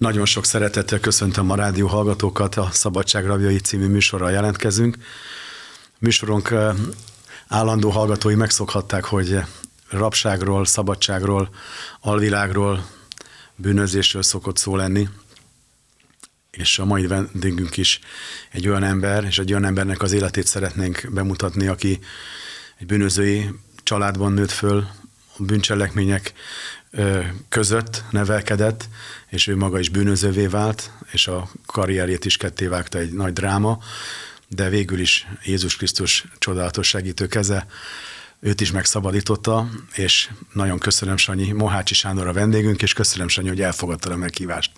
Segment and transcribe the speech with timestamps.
[0.00, 4.96] Nagyon sok szeretettel köszöntöm a rádió hallgatókat, a Szabadság Rabjai című műsorral jelentkezünk.
[5.98, 6.54] Műsorunk
[7.48, 9.38] állandó hallgatói megszokhatták, hogy
[9.88, 11.50] rabságról, szabadságról,
[12.00, 12.86] alvilágról,
[13.56, 15.08] bűnözésről szokott szó lenni,
[16.50, 18.00] és a mai vendégünk is
[18.50, 21.98] egy olyan ember, és egy olyan embernek az életét szeretnénk bemutatni, aki
[22.78, 23.50] egy bűnözői
[23.82, 24.86] családban nőtt föl,
[25.36, 26.32] a bűncselekmények
[27.48, 28.88] között nevelkedett,
[29.28, 33.78] és ő maga is bűnözővé vált, és a karrierjét is ketté vágta egy nagy dráma,
[34.48, 37.66] de végül is Jézus Krisztus csodálatos segítő keze
[38.40, 43.60] őt is megszabadította, és nagyon köszönöm Sanyi, Mohácsi Sándor a vendégünk, és köszönöm Sanyi, hogy
[43.60, 44.70] elfogadta a meghívást.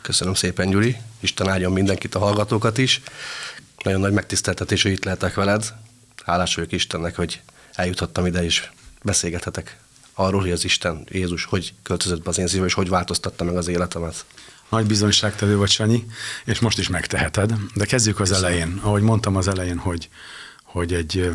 [0.00, 0.96] Köszönöm szépen, Gyuri.
[1.20, 3.00] Isten áldjon mindenkit, a hallgatókat is.
[3.84, 5.74] Nagyon nagy megtiszteltetés, hogy itt lehetek veled.
[6.24, 7.40] Hálás vagyok Istennek, hogy
[7.72, 8.68] eljuthattam ide, és
[9.02, 9.76] beszélgethetek
[10.20, 13.56] arról, hogy az Isten, Jézus, hogy költözött be az én szívem, és hogy változtatta meg
[13.56, 14.24] az életemet.
[14.68, 16.06] Nagy bizonyságtevő vagy, Sanyi,
[16.44, 17.54] és most is megteheted.
[17.74, 18.50] De kezdjük az Köszönöm.
[18.50, 18.80] elején.
[18.82, 20.08] Ahogy mondtam az elején, hogy,
[20.62, 21.30] hogy egy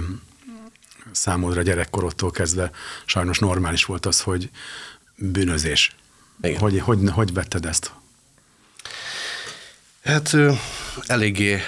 [1.12, 2.72] számodra gyerekkorodtól kezdve
[3.06, 4.50] sajnos normális volt az, hogy
[5.16, 5.96] bűnözés.
[6.42, 6.60] Igen.
[6.60, 7.92] Hogy, hogy, hogy vetted ezt?
[10.04, 10.36] Hát
[11.06, 11.62] eléggé,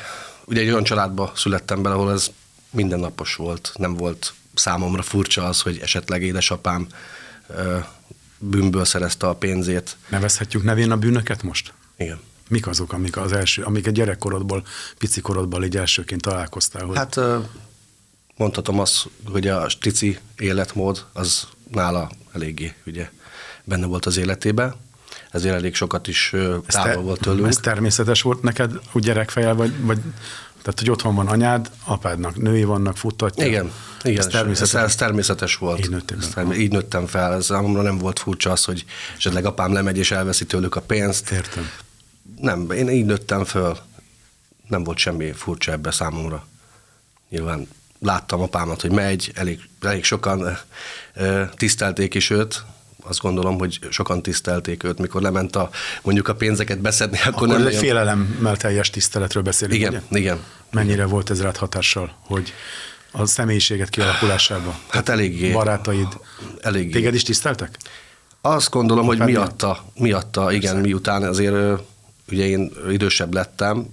[0.45, 2.31] ugye egy olyan családba születtem bele, ahol ez
[2.69, 3.71] mindennapos volt.
[3.75, 6.87] Nem volt számomra furcsa az, hogy esetleg édesapám
[8.39, 9.97] bűnből szerezte a pénzét.
[10.09, 11.73] Nevezhetjük nevén a bűnöket most?
[11.97, 12.19] Igen.
[12.49, 14.63] Mik azok, amik az első, amik a gyerekkorodból,
[14.97, 16.85] pici korodból így elsőként találkoztál?
[16.85, 16.97] Hogy...
[16.97, 17.19] Hát
[18.35, 23.09] mondhatom azt, hogy a stici életmód az nála eléggé ugye
[23.63, 24.75] benne volt az életébe,
[25.31, 26.33] ezért elég sokat is
[26.67, 27.47] távol volt tőlünk.
[27.47, 29.99] Ez természetes volt neked úgy gyerekfejel, vagy, vagy
[30.67, 33.45] tehát, hogy otthon van anyád, apádnak női vannak, futtatja.
[33.45, 33.71] Igen,
[34.03, 35.79] igen, ez természetes, ez, ez természetes volt.
[35.79, 36.29] Így nőttem, fel.
[36.33, 37.33] Term- így nőttem fel.
[37.33, 38.85] Ez számomra nem volt furcsa az, hogy
[39.17, 41.31] esetleg apám lemegy és elveszi tőlük a pénzt.
[41.31, 41.69] Értem.
[42.41, 43.77] Nem, én így nőttem föl.
[44.67, 46.47] Nem volt semmi furcsa ebbe számomra.
[47.29, 47.67] Nyilván
[47.99, 50.57] láttam apámat, hogy megy, elég, elég sokan
[51.55, 52.63] tisztelték is őt,
[53.07, 55.69] azt gondolom, hogy sokan tisztelték őt, mikor lement a,
[56.01, 57.57] mondjuk a pénzeket beszedni, akkor, akkor nem...
[57.57, 57.79] egy olyan...
[57.79, 60.19] félelemmel teljes tiszteletről beszélünk, Igen, ugye?
[60.19, 60.39] igen.
[60.71, 62.53] Mennyire volt ez rád hatással, hogy
[63.11, 64.75] a személyiséget kialakulásában?
[64.87, 65.51] Hát eléggé.
[65.51, 66.07] Barátaid.
[66.61, 66.89] Eléggé.
[66.89, 67.77] Téged is tiszteltek?
[68.41, 70.87] Azt gondolom, hogy miatta, miatta, igen, Persze.
[70.87, 71.81] miután azért
[72.31, 73.85] ugye én idősebb lettem,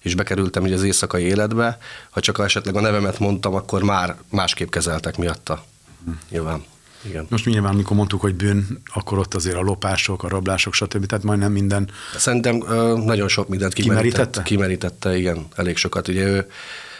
[0.00, 1.78] és bekerültem ugye az éjszakai életbe,
[2.10, 5.64] ha csak esetleg a nevemet mondtam, akkor már másképp kezeltek miatta.
[6.04, 6.10] Hm.
[6.28, 6.64] Nyilván.
[7.02, 7.26] Igen.
[7.28, 11.06] Most nyilván, amikor mondtuk, hogy bűn, akkor ott azért a lopások, a rablások, stb.
[11.06, 11.90] Tehát majdnem minden.
[12.16, 12.56] Szerintem
[13.04, 14.42] nagyon sok mindent kimerítette.
[14.42, 16.08] Kimerítette, igen, elég sokat.
[16.08, 16.50] Ugye ő,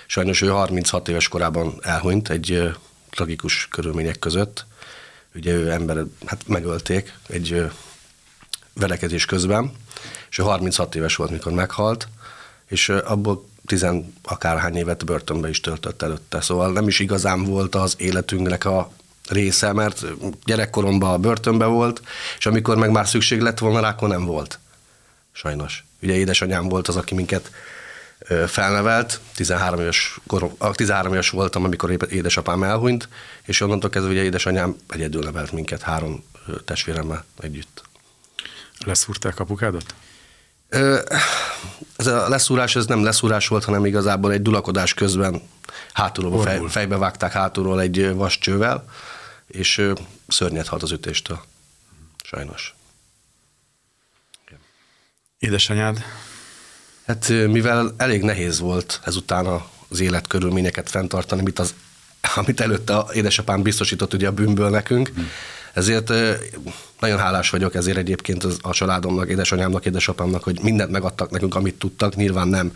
[0.07, 2.71] sajnos ő 36 éves korában elhunyt egy
[3.11, 4.67] tragikus körülmények között.
[5.35, 7.71] Ugye ő ember, hát megölték egy
[8.75, 9.73] verekedés közben,
[10.31, 12.09] és ő 36 éves volt, mikor meghalt,
[12.69, 16.41] és abból tizen akárhány évet börtönbe is töltött előtte.
[16.41, 18.93] Szóval nem is igazán volt az életünknek a
[19.31, 20.05] része, mert
[20.45, 22.03] gyerekkoromban a börtönbe volt,
[22.39, 24.59] és amikor meg már szükség lett volna rá, akkor nem volt.
[25.33, 25.85] Sajnos.
[26.03, 27.51] Ugye édesanyám volt az, aki minket
[28.47, 33.09] felnevelt, 13 éves, korom, 13 éves voltam, amikor édesapám elhunyt,
[33.43, 36.25] és onnantól kezdve ugye édesanyám egyedül nevelt minket három
[36.65, 37.83] testvéremmel együtt.
[38.85, 39.95] Leszúrták apukádat?
[41.97, 45.43] Ez a leszúrás, ez nem leszúrás volt, hanem igazából egy dulakodás közben
[45.93, 48.85] hátulról fej, fejbe vágták hátulról egy vascsővel,
[49.51, 49.93] és
[50.29, 51.41] szörnyet halt az ütéstől.
[52.25, 52.75] Sajnos.
[55.39, 56.05] Édesanyád?
[57.07, 61.75] Hát mivel elég nehéz volt ezután az életkörülményeket fenntartani, amit, az,
[62.35, 65.29] amit előtte édesapám biztosított ugye a bűnből nekünk, hmm.
[65.73, 66.13] ezért
[67.01, 72.15] nagyon hálás vagyok ezért egyébként a családomnak, édesanyámnak, édesapámnak, hogy mindent megadtak nekünk, amit tudtak.
[72.17, 72.73] Nyilván nem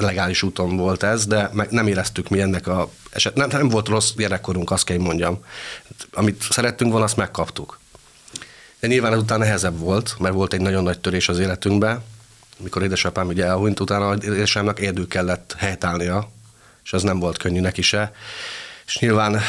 [0.00, 3.34] legális úton volt ez, de meg nem éreztük mi ennek a eset.
[3.34, 5.44] Nem, nem volt rossz gyerekkorunk, azt kell mondjam.
[6.12, 7.78] Amit szerettünk volna, azt megkaptuk.
[8.80, 12.04] De nyilván ezután nehezebb volt, mert volt egy nagyon nagy törés az életünkben,
[12.58, 16.30] mikor édesapám ugye elhunyt, utána édesapámnak érdő kellett helytállnia,
[16.84, 18.12] és az nem volt könnyű neki se.
[18.86, 19.40] És nyilván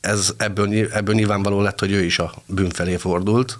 [0.00, 3.58] ez ebből, ebből nyilvánvaló lett, hogy ő is a bűn felé fordult,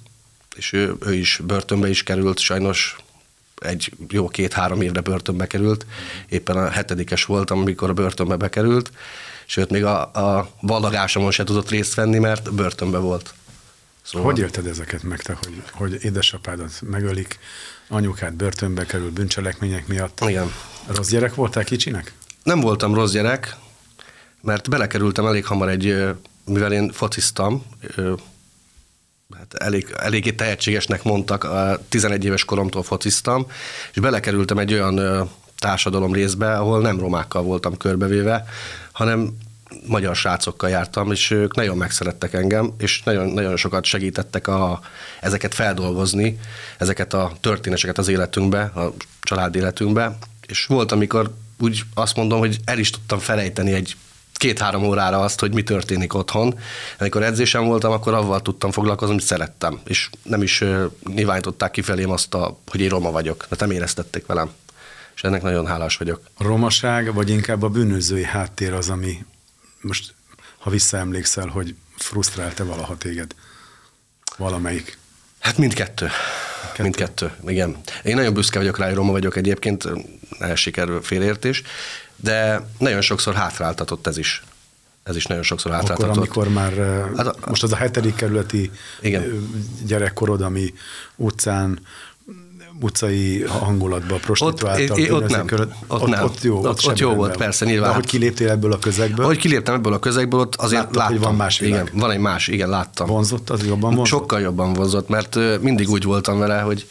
[0.57, 2.97] és ő, ő is börtönbe is került, sajnos
[3.59, 5.87] egy jó két-három évre börtönbe került.
[6.29, 8.91] Éppen a hetedikes voltam, amikor a börtönbe bekerült,
[9.47, 13.35] sőt, még a, a vallagásomon se tudott részt venni, mert börtönbe volt.
[14.03, 14.31] Szóval...
[14.31, 17.39] Hogy élted ezeket meg te, hogy, hogy édesapádat megölik,
[17.89, 20.21] anyukád börtönbe kerül bűncselekmények miatt?
[20.27, 20.53] Igen.
[20.87, 22.13] Rossz gyerek voltál kicsinek?
[22.43, 23.57] Nem voltam rossz gyerek,
[24.41, 26.05] mert belekerültem elég hamar egy,
[26.45, 27.65] mivel én fociztam,
[29.37, 31.47] hát elég, eléggé tehetségesnek mondtak,
[31.89, 33.47] 11 éves koromtól fociztam,
[33.93, 35.29] és belekerültem egy olyan
[35.59, 38.45] társadalom részbe, ahol nem romákkal voltam körbevéve,
[38.93, 39.37] hanem
[39.87, 44.81] magyar srácokkal jártam, és ők nagyon megszerettek engem, és nagyon, nagyon sokat segítettek a,
[45.21, 46.39] ezeket feldolgozni,
[46.79, 52.59] ezeket a történéseket az életünkbe, a család életünkbe, és volt, amikor úgy azt mondom, hogy
[52.65, 53.97] el is tudtam felejteni egy
[54.39, 56.59] két-három órára azt, hogy mi történik otthon.
[56.99, 59.81] Amikor edzésem voltam, akkor avval tudtam foglalkozni, amit szerettem.
[59.85, 60.65] És nem is
[61.15, 64.51] nyilvánították kifelém azt, a, hogy én roma vagyok, mert nem éreztették velem.
[65.15, 66.21] És ennek nagyon hálás vagyok.
[66.35, 69.25] A romaság, vagy inkább a bűnözői háttér az, ami
[69.81, 70.15] most,
[70.59, 73.35] ha visszaemlékszel, hogy frusztrálta valaha téged?
[74.37, 74.99] Valamelyik?
[75.39, 76.09] Hát mindkettő.
[76.63, 76.83] Kettő.
[76.83, 77.77] Mindkettő, igen.
[78.03, 79.89] Én nagyon büszke vagyok rá, hogy roma vagyok egyébként,
[80.39, 81.63] ne sikerül félértés,
[82.17, 84.43] de nagyon sokszor hátráltatott ez is.
[85.03, 86.11] Ez is nagyon sokszor hátráltatott.
[86.11, 86.73] Akkor, amikor már,
[87.17, 88.71] hát a, most az a hetedik kerületi
[89.01, 89.49] igen.
[89.87, 90.75] gyerekkorod, ami
[91.17, 91.81] utcán
[92.81, 94.99] utcai hangulatba prostituáltak.
[94.99, 96.25] Ott, ott nem, ott, ott, nem.
[96.25, 97.89] Ott jó, ott, ott jó volt, persze, nyilván.
[97.89, 99.27] De hogy kiléptél ebből a közegből?
[99.27, 101.13] Hogy kiléptem ebből a közegből, ott azért Láttad, láttam.
[101.13, 101.83] hogy van más világ.
[101.83, 103.07] Igen, van egy más, igen, láttam.
[103.07, 104.07] Vonzott, az jobban vonzott?
[104.07, 106.87] Sokkal jobban vonzott, mert mindig úgy voltam vele, hogy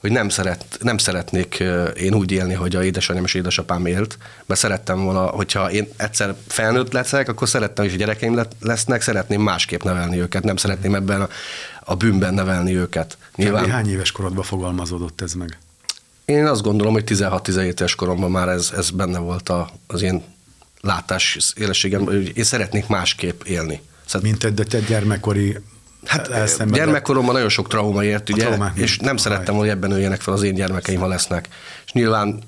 [0.00, 1.62] hogy nem, szeret, nem szeretnék
[1.96, 6.34] én úgy élni, hogy a édesanyám és édesapám élt, mert szerettem volna, hogyha én egyszer
[6.46, 11.20] felnőtt leszek, akkor szerettem is, hogy gyerekeim lesznek, szeretném másképp nevelni őket, nem szeretném ebben
[11.20, 11.28] a,
[11.84, 13.18] a bűnben nevelni őket.
[13.36, 13.70] Nyilván...
[13.70, 15.58] Hány éves korodban fogalmazódott ez meg?
[16.24, 20.22] Én azt gondolom, hogy 16-17 éves koromban már ez, ez benne volt a, az én
[20.80, 23.80] látás élességem, hogy én szeretnék másképp élni.
[24.06, 24.30] Szóval...
[24.30, 25.56] Mint egy, egy gyermekkori
[26.04, 30.42] Hát gyermekkoromban nagyon sok trauma ért, ugye, és nem szerettem, hogy ebben öljenek fel az
[30.42, 31.48] én gyermekeim, ha lesznek.
[31.86, 32.42] És nyilván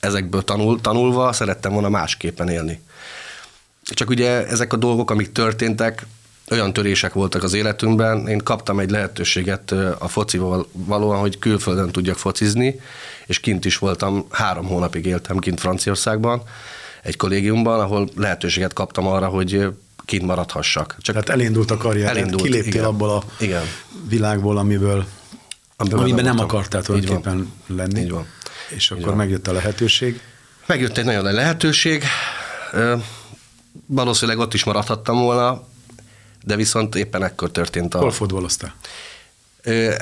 [0.00, 2.80] ezekből tanul, tanulva szerettem volna másképpen élni.
[3.82, 6.06] Csak ugye ezek a dolgok, amik történtek,
[6.50, 12.16] olyan törések voltak az életünkben, én kaptam egy lehetőséget a focival valóan, hogy külföldön tudjak
[12.16, 12.80] focizni,
[13.26, 16.42] és kint is voltam, három hónapig éltem kint Franciaországban,
[17.02, 19.68] egy kollégiumban, ahol lehetőséget kaptam arra, hogy
[20.06, 20.96] kint maradhassak.
[20.98, 22.84] Csak Tehát elindult a karrier, elindult, kiléptél igen.
[22.84, 23.62] abból a igen.
[24.08, 25.06] világból, amiből,
[25.76, 28.00] amiben, amiben nem akartál tulajdonképpen lenni.
[28.00, 28.26] Így van.
[28.68, 29.16] És akkor van.
[29.16, 30.20] megjött a lehetőség.
[30.66, 32.04] Megjött egy nagyon nagy lehetőség.
[33.86, 35.62] Valószínűleg ott is maradhattam volna,
[36.44, 37.98] de viszont éppen ekkor történt a...
[37.98, 38.74] Hol fotbaloztál?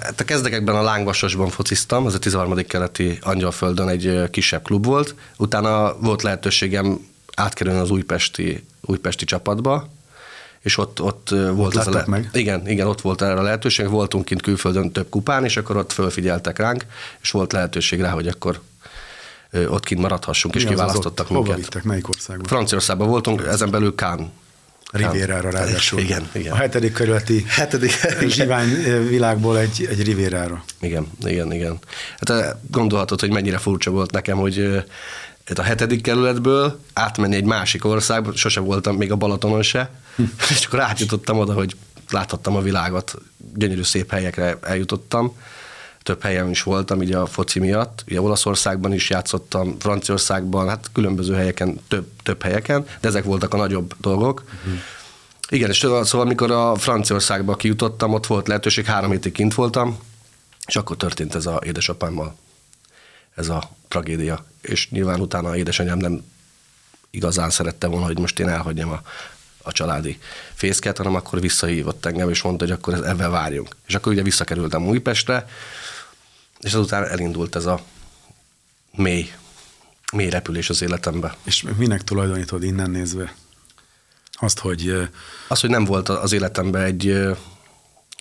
[0.03, 2.67] Hát a kezdekekben a Lángvasosban fociztam, az a 13.
[2.67, 5.15] keleti Angyalföldön egy kisebb klub volt.
[5.37, 6.99] Utána volt lehetőségem
[7.35, 9.89] átkerülni az újpesti, újpesti csapatba,
[10.61, 12.29] és ott, ott volt az a le- meg?
[12.33, 15.93] Igen, igen, ott volt erre a lehetőség, voltunk kint külföldön több kupán, és akkor ott
[15.93, 16.87] fölfigyeltek ránk,
[17.23, 18.61] és volt lehetőség rá, hogy akkor
[19.69, 21.47] ott kint maradhassunk, Mi és kiválasztottak minket.
[21.47, 22.47] Hova vittek, melyik országban?
[22.47, 24.33] Franciaországban voltunk, ezen belül Kán
[24.93, 25.99] Rivérára ráadásul.
[26.01, 26.53] Igen, igen.
[26.53, 27.93] A hetedik kerületi hetedik,
[28.29, 28.69] zsivány
[29.09, 30.65] világból egy, egy Rivérára.
[30.81, 31.79] Igen, igen, igen.
[32.19, 34.85] Hát gondolhatod, hogy mennyire furcsa volt nekem, hogy
[35.55, 40.23] a hetedik kerületből átmenni egy másik országba, sose voltam még a Balatonon se, hm.
[40.51, 41.77] és akkor átjutottam oda, hogy
[42.11, 43.15] láthattam a világot,
[43.55, 45.37] gyönyörű szép helyekre eljutottam.
[46.03, 48.05] Több helyen is voltam, ugye a foci miatt.
[48.09, 53.57] Ugye Olaszországban is játszottam, Franciaországban, hát különböző helyeken, több, több helyeken, de ezek voltak a
[53.57, 54.43] nagyobb dolgok.
[54.47, 54.79] Uh-huh.
[55.49, 59.99] Igen, és szóval amikor a Franciaországba kijutottam, ott volt lehetőség, három hétig kint voltam,
[60.67, 62.37] és akkor történt ez a édesapámmal
[63.35, 64.45] ez a tragédia.
[64.65, 66.25] És nyilván utána édesanyám nem
[67.11, 69.03] igazán szerette volna, hogy most én elhagyjam a,
[69.63, 70.19] a családi
[70.55, 73.77] fészket, hanem akkor visszahívott engem, és mondta, hogy akkor ebben várjunk.
[73.87, 75.49] És akkor ugye visszakerültem Újpestre,
[76.61, 77.81] és azután elindult ez a
[78.97, 79.33] mély,
[80.13, 81.37] mély repülés az életembe.
[81.43, 83.35] És minek tulajdonítod innen nézve
[84.33, 85.09] azt, hogy...
[85.49, 87.27] Az, hogy nem volt az életemben egy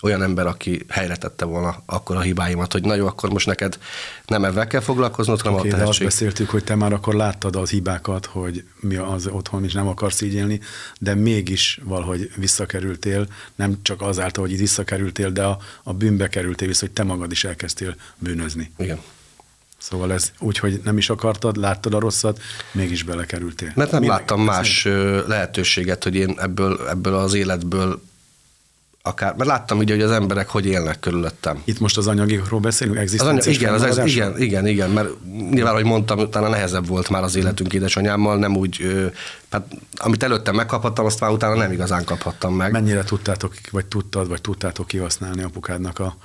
[0.03, 3.77] olyan ember, aki helyre tette volna akkor a hibáimat, hogy na jó, akkor most neked
[4.25, 6.05] nem ebben kell foglalkoznod, hanem okay, a tehetség.
[6.05, 9.87] Azt beszéltük, hogy te már akkor láttad az hibákat, hogy mi az otthon is nem
[9.87, 10.59] akarsz így élni,
[10.99, 16.85] de mégis valahogy visszakerültél, nem csak azáltal, hogy visszakerültél, de a, a bűnbe kerültél vissza,
[16.85, 18.71] hogy te magad is elkezdtél bűnözni.
[18.77, 18.99] Igen.
[19.77, 22.41] Szóval ez úgy, hogy nem is akartad, láttad a rosszat,
[22.71, 23.71] mégis belekerültél.
[23.75, 24.83] Mert nem Mi láttam más
[25.27, 28.01] lehetőséget, hogy én ebből, ebből az életből
[29.05, 31.61] akár, mert láttam ugye, hogy az emberek hogy élnek körülöttem.
[31.63, 35.09] Itt most az anyagikról beszélünk, egzisztenciális az anyag, igen, az, igen, igen, igen, mert
[35.51, 38.81] nyilván, ahogy mondtam, utána nehezebb volt már az életünk édesanyámmal, nem úgy,
[39.49, 42.71] hát amit előttem megkaphattam, azt már utána nem igazán kaphattam meg.
[42.71, 46.15] Mennyire tudtátok, vagy tudtad, vagy tudtátok kihasználni apukádnak a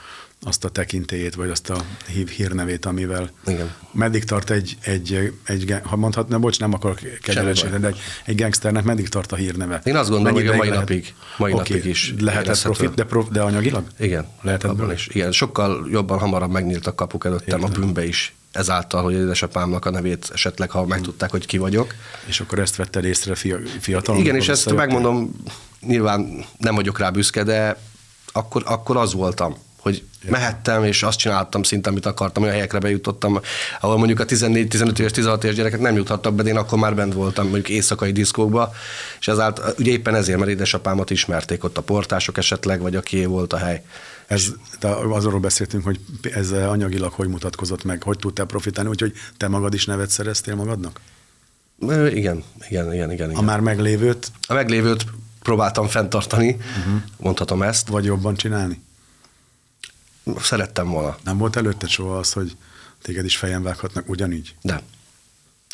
[0.42, 3.70] azt a tekintélyét, vagy azt a hív hírnevét, amivel Igen.
[3.92, 8.84] meddig tart egy, egy, egy, ha mondhatna, bocs, nem akarok kegyelesíteni, de egy, egy gangsternek
[8.84, 9.80] meddig tart a hírneve?
[9.84, 12.74] Én azt gondolom, Mennyi hogy a mai ideig napig, mai Oké, napig is érezhető.
[12.74, 13.84] profit, de, prof, de anyagilag?
[13.98, 15.08] Igen, Lehetett abban is.
[15.12, 17.74] Igen, sokkal jobban hamarabb megnyíltak kapuk előttem Értem.
[17.74, 21.94] a bűnbe is, ezáltal, hogy édesapámnak a nevét esetleg, ha megtudták, hogy ki vagyok.
[22.26, 24.20] És akkor ezt vetted észre fia, fiatalon?
[24.20, 25.40] Igen, és ezt megmondom,
[25.80, 27.80] nyilván nem vagyok rá büszke, de
[28.32, 29.56] akkor, akkor az voltam,
[29.88, 33.40] hogy mehettem, és azt csináltam szinte, amit akartam, olyan helyekre bejutottam,
[33.80, 36.94] ahol mondjuk a 14-15 éves, 16 éves gyerekek nem juthattak be, de én akkor már
[36.94, 38.72] bent voltam mondjuk éjszakai diszkókba,
[39.20, 43.52] és ezáltal, ugye éppen ezért, mert édesapámat ismerték ott a portások esetleg, vagy aki volt
[43.52, 43.82] a hely.
[44.26, 44.46] Ez,
[44.80, 49.74] de azról beszéltünk, hogy ez anyagilag hogy mutatkozott meg, hogy tudtál profitálni, úgyhogy te magad
[49.74, 51.00] is nevet szereztél magadnak?
[51.80, 53.28] Ö, Igen, igen, igen, igen.
[53.28, 53.44] A igen.
[53.44, 55.04] már meglévőt, A meglévőt
[55.42, 57.00] próbáltam fenntartani, uh-huh.
[57.16, 57.88] mondhatom ezt.
[57.88, 58.80] vagy jobban csinálni?
[60.40, 62.56] Szerettem volna, Nem volt előtte soha az, hogy
[63.02, 64.54] téged is fejen vághatnak ugyanígy?
[64.62, 64.82] de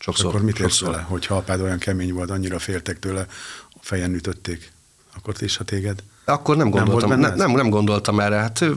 [0.00, 0.26] sokszor.
[0.26, 0.99] akkor mit érsz vele?
[1.08, 3.26] Hogyha apád olyan kemény volt, annyira féltek tőle,
[3.70, 4.73] a fejen ütötték,
[5.16, 6.02] akkor is, ha téged?
[6.25, 7.56] Akkor nem Nem gondoltam, nem, nem, ez?
[7.56, 8.37] nem, gondoltam erre.
[8.37, 8.73] Hát ö,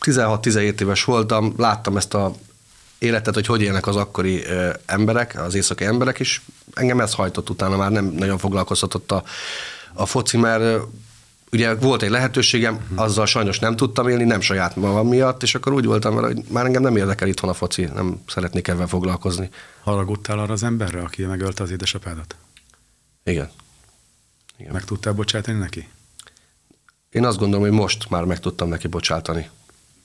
[0.00, 2.34] 16-17 éves voltam, láttam ezt a
[2.98, 4.44] életet, hogy hogy élnek az akkori
[4.86, 6.40] emberek, az északi emberek, és
[6.74, 9.22] engem ez hajtott utána, már nem nagyon foglalkoztatott a,
[9.92, 10.82] a foci, mert
[11.52, 12.98] ugye volt egy lehetőségem, Mhm.
[12.98, 16.44] azzal sajnos nem tudtam élni, nem saját magam miatt, és akkor úgy voltam vele, hogy
[16.48, 19.48] már engem nem érdekel itthon a foci, nem szeretnék ebben foglalkozni.
[19.82, 22.36] Haragudtál arra az emberre, aki megölte az édesapádat?
[23.24, 23.50] Igen.
[24.58, 24.72] Igen.
[24.72, 25.88] Meg tudtál bocsátani neki?
[27.10, 29.48] Én azt gondolom, hogy most már meg tudtam neki bocsátani.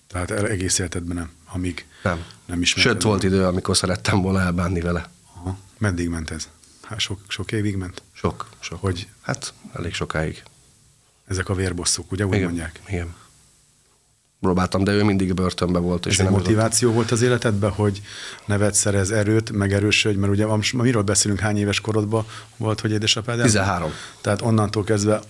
[0.08, 2.24] Tehát egész életedben nem, amíg Nem.
[2.46, 2.94] nem ismerted.
[2.94, 5.10] Sőt, volt idő, amikor szerettem volna elbánni vele.
[5.36, 5.58] Aha.
[5.78, 6.48] Meddig ment ez?
[6.84, 8.02] Hát sok, sok évig ment?
[8.12, 8.82] Sok, sok.
[8.82, 10.44] Hogy Hát elég sokáig.
[11.28, 12.80] Ezek a vérbosszúk, ugye úgy Igen, mondják?
[12.88, 13.16] Igen.
[14.42, 16.06] Próbáltam, de ő mindig börtönben volt.
[16.06, 18.02] És Ez én egy motiváció volt az életedben, hogy
[18.46, 22.26] nevet szerez erőt, megerősödj, mert ugye miről beszélünk, hány éves korodban
[22.58, 23.36] volt, hogy édesapád?
[23.36, 23.52] elment?
[23.52, 23.92] 13.
[24.22, 25.22] Tehát onnantól kezdve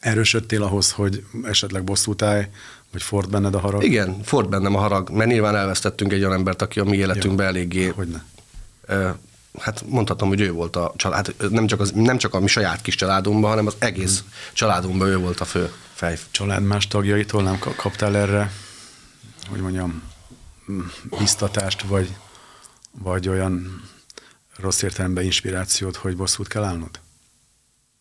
[0.00, 2.48] erősödtél ahhoz, hogy esetleg bosszút állj,
[2.92, 3.82] vagy ford benned a harag?
[3.82, 7.46] Igen, ford bennem a harag, mert nyilván elvesztettünk egy olyan embert, aki a mi életünkben
[7.46, 7.86] eléggé...
[7.86, 8.24] Hogyne.
[9.60, 12.82] Hát mondhatom, hogy ő volt a család, nem csak, az, nem csak a mi saját
[12.82, 14.28] kis családunkban, hanem az egész Hmm.
[14.52, 16.18] családunkban ő volt a fő fej.
[16.30, 18.52] Család más tagjaitól nem ka- kaptál erre,
[19.48, 20.02] hogy mondjam,
[21.18, 22.16] biztatást, vagy,
[22.90, 23.82] vagy olyan
[24.56, 27.00] rossz értelemben inspirációt, hogy bosszút kell állnod?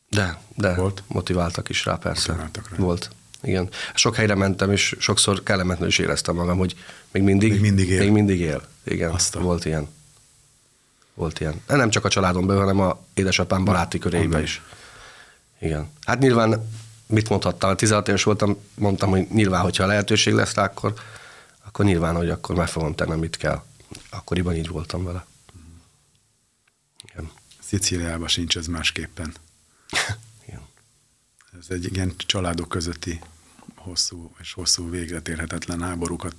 [0.10, 1.04] De, de Volt?
[1.08, 2.28] motiváltak is rá, persze.
[2.32, 2.78] Motiváltak rá.
[2.78, 3.10] Volt.
[3.44, 3.70] Igen.
[3.94, 6.76] Sok helyre mentem, és sokszor kellemetlenül is éreztem magam, hogy
[7.12, 8.00] még mindig, Még mindig él.
[8.00, 8.62] Még mindig él.
[8.84, 9.88] Igen, Azt a- volt ilyen.
[11.22, 11.62] Volt ilyen.
[11.68, 14.62] Nem csak a családon belül, hanem a édesapám baráti körébe is.
[15.60, 15.90] Igen.
[16.06, 16.70] Hát nyilván,
[17.06, 20.94] mit mondhattam, 16 éves voltam, mondtam, hogy nyilván, hogyha lehetőség lesz rá, akkor,
[21.66, 23.64] akkor nyilván, hogy akkor meg fogom tenni, mit kell.
[24.10, 25.26] Akkoriban így voltam vele.
[27.12, 27.32] Igen.
[27.60, 29.34] Szicíliában sincs ez másképpen.
[30.48, 30.62] Igen.
[31.60, 33.22] Ez egy ilyen családok közötti
[33.76, 36.36] hosszú és hosszú végre térhetetlen háborúkat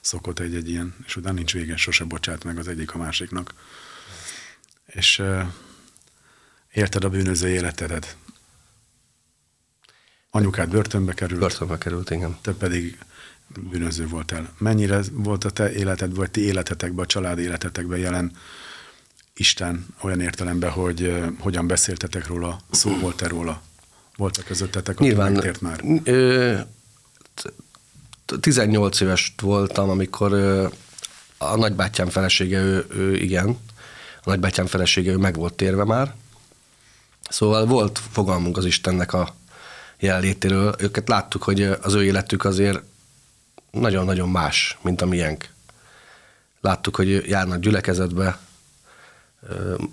[0.00, 3.54] szokott egy-egy ilyen, és utána nincs vége, sose bocsát meg az egyik a másiknak.
[4.94, 5.22] És
[6.72, 8.16] érted a bűnöző életedet.
[10.30, 12.38] Anyukád börtönbe került, Börtönbe került, igen.
[12.40, 12.98] te pedig
[13.70, 14.52] bűnöző voltál.
[14.58, 18.36] Mennyire volt a te életed, vagy ti életetekben, a család életetekben jelen
[19.34, 23.62] Isten olyan értelemben, hogy hogyan beszéltetek róla, szó volt-e róla?
[24.16, 25.80] Volt-e közöttetek, aki Nyilván megtért már?
[26.04, 26.58] Ö,
[27.34, 27.52] t-
[28.24, 30.32] t- 18 éves voltam, amikor
[31.38, 33.58] a nagybátyám felesége, ő, ő igen,
[34.24, 36.14] nagybátyám felesége, ő meg volt térve már.
[37.28, 39.34] Szóval volt fogalmunk az Istennek a
[39.98, 40.74] jelenlétéről.
[40.78, 42.82] Őket láttuk, hogy az ő életük azért
[43.70, 45.48] nagyon-nagyon más, mint a miénk.
[46.60, 48.38] Láttuk, hogy járnak gyülekezetbe,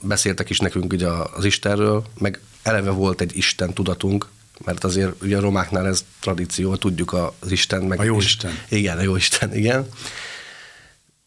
[0.01, 4.27] beszéltek is nekünk ugye az Istenről, meg eleve volt egy Isten tudatunk,
[4.65, 7.81] mert azért ugye a romáknál ez tradíció, tudjuk az Isten.
[7.81, 8.51] Meg A jó Isten.
[8.69, 9.89] Igen, a jó Isten, igen.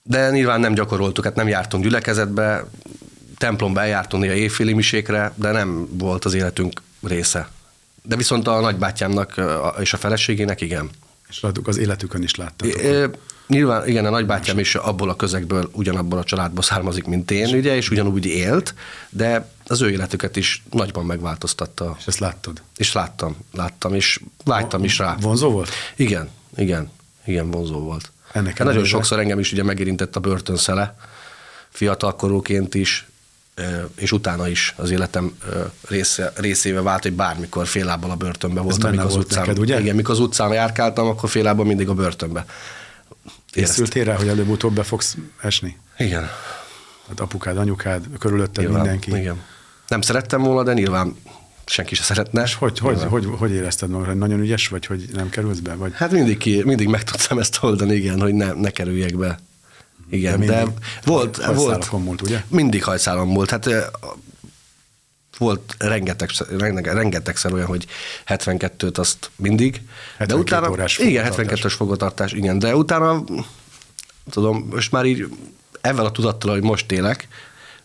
[0.03, 2.65] De nyilván nem gyakoroltuk, hát nem jártunk gyülekezetbe,
[3.39, 7.49] templomba eljártunk néha évféli misékre, de nem volt az életünk része.
[8.03, 9.41] De viszont a nagybátyámnak
[9.81, 10.91] és a feleségének igen.
[11.29, 12.83] És láttuk, az életükön is láttatok.
[12.83, 13.07] É,
[13.47, 17.77] Nyilván, igen, a nagybátyám is abból a közegből, ugyanabból a családból származik, mint én, ugye,
[17.77, 18.75] és ugyanúgy élt,
[19.11, 21.97] de az ő életüket is nagyban megváltoztatta.
[21.99, 22.63] És ezt láttad?
[22.77, 25.17] És láttam, láttam, és vágytam is rá.
[25.21, 25.71] Vonzó volt?
[25.97, 26.91] Igen, igen,
[27.25, 28.13] igen, vonzó volt.
[28.33, 30.97] Ennek Hát nagyon sokszor engem is ugye megérintett a börtönszele,
[31.69, 33.07] fiatalkorúként is,
[33.95, 35.37] és utána is az életem
[35.89, 38.91] része, részével vált, hogy bármikor fél lábbal a börtönbe voltam.
[38.91, 39.81] mikor az volt utcán, neked, ugye?
[39.81, 42.45] Igen, mikor az utcán járkáltam, akkor fél lábbal mindig a börtönbe
[43.51, 45.79] Készültél rá, hogy előbb-utóbb be fogsz esni?
[45.99, 46.29] Igen.
[47.09, 49.11] Hát apukád, anyukád, körülötted Nyilván, mindenki.
[49.11, 49.41] Igen.
[49.89, 51.17] Nem szerettem volna, de nyilván
[51.65, 52.43] senki se szeretne.
[52.43, 55.75] És hogy, hogy, hogy, hogy érezted magad, hogy nagyon ügyes vagy, hogy nem kerülsz be?
[55.75, 55.93] Vagy?
[55.95, 59.39] Hát mindig, ki, mindig meg tudtam ezt oldani, igen, hogy ne, ne kerüljek be.
[60.11, 60.65] Igen, De de,
[61.05, 62.45] volt, volt, múlt, ugye?
[62.49, 63.51] mindig hajszálon volt.
[63.51, 63.69] Hát
[65.39, 67.87] volt rengeteg, rengeteg, rengetegszer olyan, hogy
[68.27, 69.83] 72-t azt mindig.
[70.17, 71.61] 72 de utána, órás igen, fogatartás.
[71.61, 72.59] 72-ös fogatartás, igen.
[72.59, 73.25] De utána,
[74.31, 75.29] tudom, most már így
[75.81, 77.29] ezzel a tudattal, hogy most élek,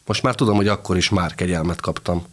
[0.06, 2.26] most már tudom, hogy akkor is már kegyelmet kaptam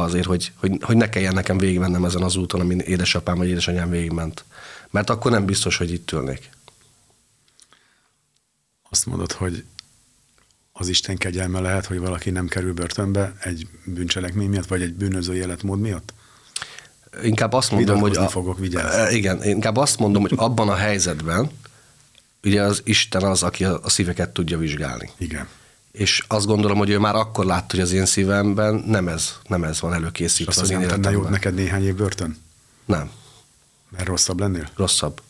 [0.00, 3.90] azért, hogy, hogy, hogy ne kelljen nekem végigmennem ezen az úton, amin édesapám vagy édesanyám
[3.90, 4.44] végigment.
[4.90, 6.50] Mert akkor nem biztos, hogy itt ülnék.
[8.90, 9.64] Azt mondod, hogy
[10.72, 15.34] az Isten kegyelme lehet, hogy valaki nem kerül börtönbe egy bűncselekmény miatt, vagy egy bűnöző
[15.34, 16.12] életmód miatt?
[17.22, 18.10] Inkább azt mondom, hogy...
[18.10, 19.12] Vitatkozni fogok, vigyázz.
[19.12, 21.50] Igen, inkább azt mondom, hogy abban a helyzetben,
[22.44, 25.10] ugye az Isten az, aki a a szíveket tudja vizsgálni.
[25.18, 25.48] Igen.
[25.92, 29.64] És azt gondolom, hogy ő már akkor látta, hogy az én szívemben nem ez, nem
[29.64, 32.36] ez van És előkészítve azt az én nem jót neked néhány év börtön?
[32.84, 33.10] Nem,
[33.88, 34.70] Mert rosszabb lennél?
[34.76, 35.22] rosszabb.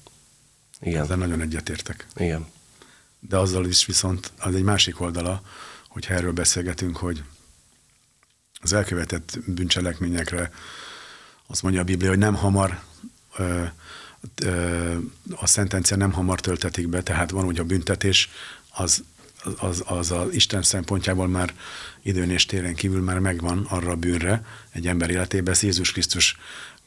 [0.80, 2.06] Igen, Ezzel nagyon egyetértek.
[2.16, 2.46] igen.
[3.20, 5.42] De azzal is viszont az egy másik oldala,
[5.88, 7.22] hogyha erről beszélgetünk, hogy
[8.60, 10.52] az elkövetett bűncselekményekre
[11.46, 12.80] azt mondja a Biblia, hogy nem hamar
[13.36, 13.64] ö,
[14.42, 14.94] ö,
[15.36, 18.30] a szentencia nem hamar töltetik be, tehát van úgy a büntetés,
[18.70, 19.02] az,
[19.58, 21.54] az, az az Isten szempontjából már
[22.02, 26.36] időn és téren kívül már megvan arra a bűnre egy ember életében, ez Jézus Krisztus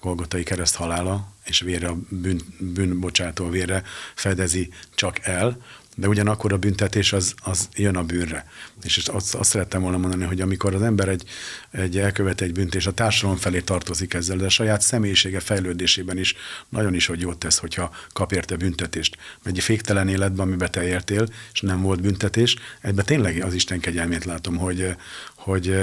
[0.01, 3.83] Golgotai kereszt halála és vére, a bűn, bűnbocsátó vére
[4.15, 5.57] fedezi csak el,
[5.95, 8.45] de ugyanakkor a büntetés az, az jön a bűnre.
[8.83, 11.23] És azt, azt szerettem volna mondani, hogy amikor az ember egy,
[11.71, 16.17] egy elkövet egy bűnt, és a társadalom felé tartozik ezzel, de a saját személyisége fejlődésében
[16.17, 16.35] is
[16.69, 19.17] nagyon is, hogy jót tesz, hogyha kap érte büntetést.
[19.43, 24.25] Egy féktelen életben, amiben te értél, és nem volt büntetés, ebben tényleg az Isten kegyelmét
[24.25, 24.95] látom, hogy,
[25.35, 25.75] hogy,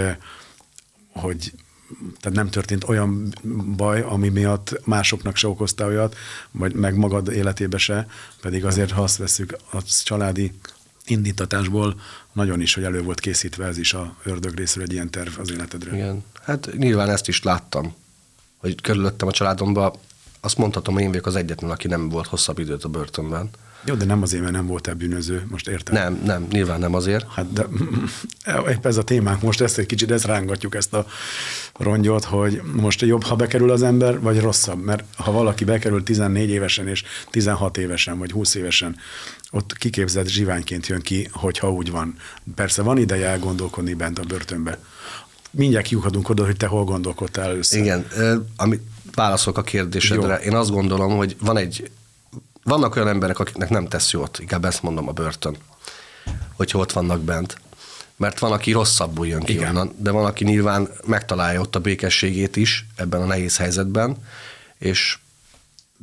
[1.12, 1.52] hogy
[2.20, 3.34] tehát nem történt olyan
[3.76, 6.16] baj, ami miatt másoknak se okozta olyat,
[6.50, 8.06] vagy meg magad életébe se,
[8.40, 10.52] pedig azért, ha azt veszük a családi
[11.06, 12.00] indítatásból,
[12.32, 15.50] nagyon is, hogy elő volt készítve ez is a ördög részről egy ilyen terv az
[15.50, 15.94] életedre.
[15.94, 16.24] Igen.
[16.42, 17.94] Hát nyilván ezt is láttam,
[18.56, 20.00] hogy körülöttem a családomba,
[20.40, 23.50] azt mondhatom, hogy én vagyok az egyetlen, aki nem volt hosszabb időt a börtönben.
[23.84, 25.94] Jó, de nem azért, mert nem voltál bűnöző, most értem.
[25.94, 27.26] Nem, nem, nyilván nem azért.
[27.32, 27.66] Hát de
[28.72, 31.06] épp ez a témánk, most ezt egy kicsit ezt rángatjuk, ezt a
[31.78, 36.50] rongyot, hogy most jobb, ha bekerül az ember, vagy rosszabb, mert ha valaki bekerül 14
[36.50, 38.96] évesen és 16 évesen, vagy 20 évesen,
[39.50, 42.14] ott kiképzett zsiványként jön ki, hogyha úgy van.
[42.54, 44.78] Persze van ideje elgondolkodni bent a börtönbe.
[45.50, 47.80] Mindjárt kiukadunk oda, hogy te hol gondolkodtál először.
[47.80, 48.06] Igen,
[48.56, 48.80] ami
[49.14, 50.38] válaszolok a kérdésedre.
[50.40, 50.50] Jó.
[50.50, 51.90] Én azt gondolom, hogy van egy,
[52.64, 55.56] vannak olyan emberek, akiknek nem tesz jót, inkább ezt mondom a börtön,
[56.56, 57.56] hogyha ott vannak bent.
[58.16, 59.68] Mert van, aki rosszabbul jön ki Igen.
[59.68, 64.16] onnan, de van, aki nyilván megtalálja ott a békességét is ebben a nehéz helyzetben,
[64.78, 65.18] és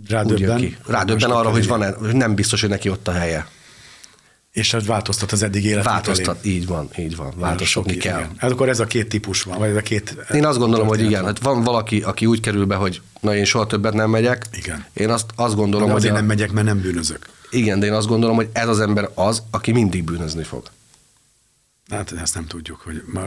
[0.07, 0.77] Rádöbben, ki.
[0.85, 3.47] Rádöbben arra, hogy, van, hogy nem biztos, hogy neki ott a helye.
[4.59, 5.85] És ez változtat az eddig életet.
[5.91, 8.17] Változtat, így van, így van, változtatni kell.
[8.19, 8.31] Igen.
[8.37, 10.15] Hát akkor ez a két típus van, vagy ez a két...
[10.33, 11.25] Én azt gondolom, hogy igen, van.
[11.25, 14.45] hát van valaki, aki úgy kerül be, hogy na én soha többet nem megyek.
[14.57, 14.85] Igen.
[14.93, 17.29] Én azt, azt gondolom, De hogy azért a, nem megyek, mert nem bűnözök.
[17.49, 20.63] igen, de én azt gondolom, hogy ez az ember az, aki mindig bűnözni fog.
[21.89, 23.25] Hát ezt nem tudjuk, hogy már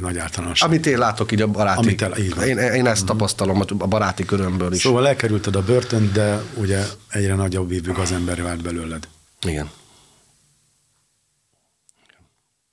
[0.00, 0.68] nagy általánosság.
[0.68, 2.44] Amit én látok így a baráti, Amit el- így van.
[2.44, 4.80] én, én ezt tapasztalom a baráti körömből is.
[4.80, 9.08] Szóval elkerülted a börtön, de ugye egyre nagyobb vívők az ember vált belőled.
[9.46, 9.70] Igen.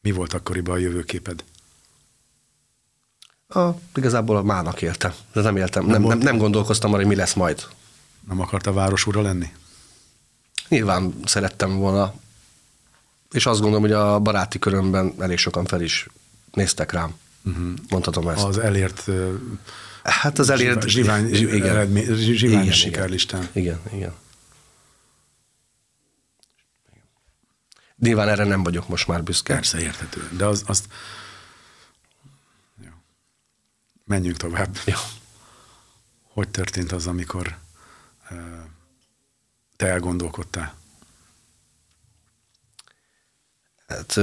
[0.08, 1.44] Mi volt akkoriban a jövőképed?
[3.48, 5.14] A, igazából a mának éltem.
[5.34, 7.66] De nem éltem, nem, nem, volt- nem gondolkoztam arra, hogy mi lesz majd.
[8.28, 9.48] Nem akarta városúra lenni?
[10.68, 12.14] Nyilván szerettem volna,
[13.32, 16.08] és azt gondolom, hogy a baráti körömben elég sokan fel is
[16.52, 17.16] néztek rám.
[17.46, 17.74] Uh-huh.
[17.90, 18.44] Mondhatom ezt.
[18.44, 19.06] Az elért
[20.04, 20.88] Hát az elért...
[20.88, 21.64] zsivány, igen.
[21.70, 23.48] eredmény, zsivány Igen, sikerlistán.
[23.52, 24.14] Igen, igen.
[28.00, 29.54] Nyilván erre nem vagyok most már büszke.
[29.54, 30.30] Persze, érthető.
[30.32, 30.88] De az, azt...
[32.84, 32.90] Jó.
[34.06, 34.78] Menjünk tovább.
[34.86, 34.96] Jó.
[36.22, 37.58] Hogy történt az, amikor
[39.76, 40.76] te elgondolkodtál?
[43.88, 44.20] Hát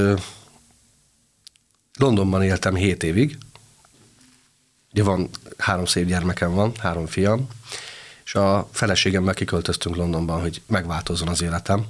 [1.99, 3.39] Londonban éltem 7 évig.
[4.93, 7.49] Ugye van, három szép gyermekem van, három fiam,
[8.25, 11.87] és a feleségemmel kiköltöztünk Londonban, hogy megváltozzon az életem,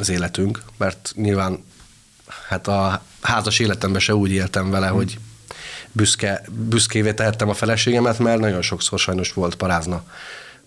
[0.00, 1.64] az életünk, mert nyilván
[2.48, 5.18] hát a házas életemben se úgy éltem vele, hogy
[5.92, 10.04] büszke, büszkévé tehettem a feleségemet, mert nagyon sokszor sajnos volt parázna,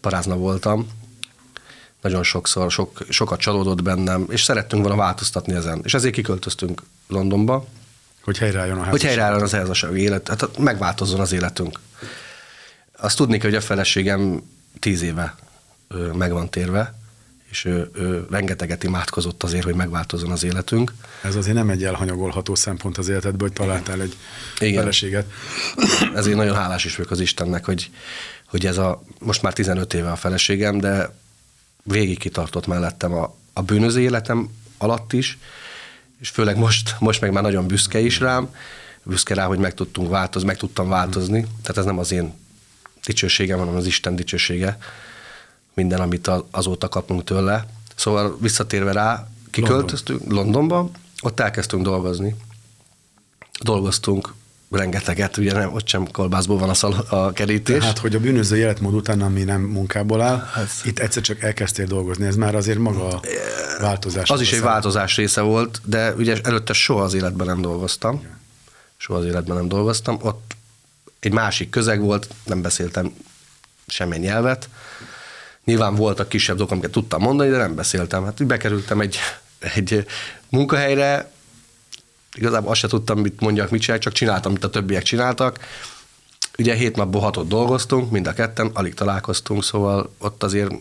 [0.01, 0.87] parázna voltam.
[2.01, 5.81] nagyon sokszor, sok, sokat csalódott bennem, és szerettünk volna változtatni ezen.
[5.83, 7.65] És ezért kiköltöztünk Londonba.
[8.23, 11.79] Hogy helyreálljon a Hogy helyreálljon az házassági élet, hát megváltozzon az életünk.
[12.97, 14.43] Azt tudni kell, hogy a feleségem
[14.79, 15.35] tíz éve
[16.13, 16.93] meg van térve,
[17.53, 20.93] és ő, ő rengeteget imádkozott azért, hogy megváltozzon az életünk.
[21.21, 24.15] Ez azért nem egy elhanyagolható szempont az életedből, hogy találtál egy
[24.59, 24.79] Igen.
[24.79, 25.31] feleséget.
[26.15, 27.89] Ezért nagyon hálás is vagyok az Istennek, hogy,
[28.45, 31.15] hogy ez a, most már 15 éve a feleségem, de
[31.83, 35.37] végig kitartott mellettem a, a bűnöző életem alatt is,
[36.19, 38.55] és főleg most, most meg már nagyon büszke is rám,
[39.03, 42.33] büszke rá, hogy meg tudtunk változni, meg tudtam változni, tehát ez nem az én
[43.05, 44.77] dicsőségem, hanem az Isten dicsősége,
[45.73, 47.65] minden, amit azóta kapunk tőle.
[47.95, 50.43] Szóval visszatérve rá, kiköltöztünk London.
[50.43, 50.89] Londonba,
[51.21, 52.35] ott elkezdtünk dolgozni.
[53.61, 54.33] Dolgoztunk
[54.71, 57.79] rengeteget, ugye nem, ott sem kolbászból van a, szal, a kerítés.
[57.79, 61.85] Tehát, hogy a bűnöző életmód után, ami nem munkából áll, hát, itt egyszer csak elkezdtél
[61.85, 63.21] dolgozni, ez már azért maga a
[63.79, 64.29] változás.
[64.29, 68.23] Az is egy változás része volt, de ugye előtte soha az életben nem dolgoztam.
[68.97, 70.17] Soha az életben nem dolgoztam.
[70.21, 70.55] Ott
[71.19, 73.13] egy másik közeg volt, nem beszéltem
[73.87, 74.69] semmilyen nyelvet.
[75.65, 78.23] Nyilván voltak kisebb dolgok, amiket tudtam mondani, de nem beszéltem.
[78.23, 79.17] Hát bekerültem egy,
[79.75, 80.05] egy
[80.49, 81.31] munkahelyre,
[82.35, 85.59] igazából azt se tudtam, mit mondjak, mit csinálják, csak csináltam, amit a többiek csináltak.
[86.57, 90.71] Ugye hét napból hatot dolgoztunk, mind a ketten, alig találkoztunk, szóval ott azért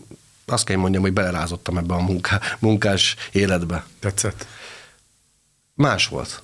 [0.46, 3.84] azt kell mondjam, hogy belerázottam ebbe a munká, munkás életbe.
[4.00, 4.46] Tetszett?
[5.74, 6.42] Más volt.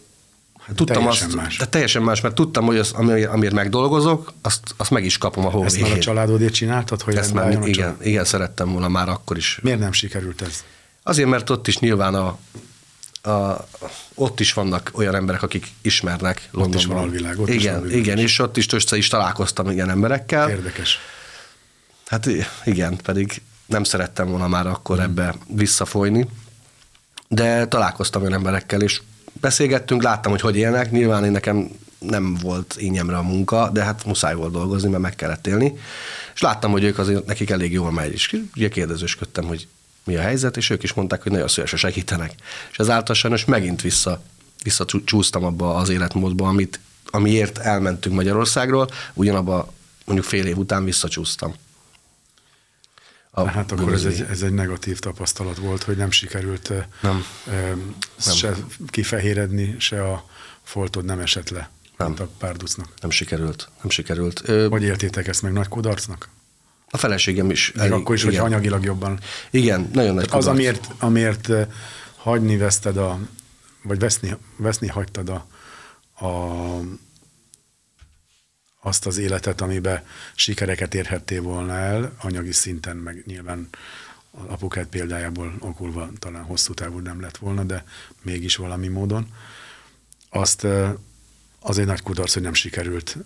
[0.69, 1.57] Hát tudtam teljesen azt, más.
[1.57, 5.51] De teljesen más, mert tudtam, hogy az, amiért megdolgozok, azt, azt meg is kapom a
[5.51, 9.37] hó Ezt már a családodért csináltad, hogy Ezt már, igen, igen, szerettem volna már akkor
[9.37, 9.59] is.
[9.63, 10.65] Miért nem sikerült ez?
[11.03, 12.39] Azért, mert ott is nyilván a,
[13.31, 13.67] a,
[14.15, 16.77] ott is vannak olyan emberek, akik ismernek Londonban.
[16.77, 17.41] Ott is van alvilág.
[17.41, 20.51] Ott igen, is igen, és ott is össze is találkoztam ilyen emberekkel.
[20.51, 20.99] Érdekes.
[22.07, 22.29] Hát
[22.65, 25.05] igen, pedig nem szerettem volna már akkor hmm.
[25.05, 26.29] ebbe visszafolyni,
[27.29, 29.01] de találkoztam olyan emberekkel, és
[29.41, 34.05] beszélgettünk, láttam, hogy hogy élnek, nyilván én nekem nem volt ínyemre a munka, de hát
[34.05, 35.79] muszáj volt dolgozni, mert meg kellett élni.
[36.35, 39.69] És láttam, hogy ők azért nekik elég jól megy, és ugye kérdezősködtem, hogy
[40.05, 42.35] mi a helyzet, és ők is mondták, hogy nagyon szívesen segítenek.
[42.71, 44.23] És ezáltal sajnos megint vissza,
[44.63, 49.73] visszacsúsztam abba az életmódba, amit, amiért elmentünk Magyarországról, ugyanabba
[50.05, 51.55] mondjuk fél év után visszacsúsztam.
[53.43, 57.25] A hát akkor ez egy, ez egy negatív tapasztalat volt, hogy nem sikerült nem.
[58.25, 58.35] nem.
[58.35, 58.55] se
[58.87, 60.25] kifehéredni, se a
[60.63, 62.15] foltod nem esett le, nem.
[62.19, 62.89] a párducnak.
[63.01, 64.39] Nem sikerült, nem sikerült.
[64.69, 66.29] Hogy éltétek ezt meg nagy kudarcnak?
[66.91, 67.73] A feleségem is.
[67.73, 69.21] Még elég, akkor is, hogy anyagilag jobban.
[69.51, 71.49] Igen, nagyon nagy Az, amiért, amiért
[72.17, 73.19] hagyni veszted a,
[73.83, 75.47] vagy veszni, veszni hagytad a,
[76.27, 76.55] a
[78.81, 83.69] azt az életet, amiben sikereket érhettél volna el, anyagi szinten, meg nyilván
[84.31, 87.85] az apukád példájából okulva talán hosszú távú nem lett volna, de
[88.23, 89.27] mégis valami módon.
[90.31, 90.67] Azt
[91.61, 93.17] az egy nagy kudarc, hogy nem sikerült.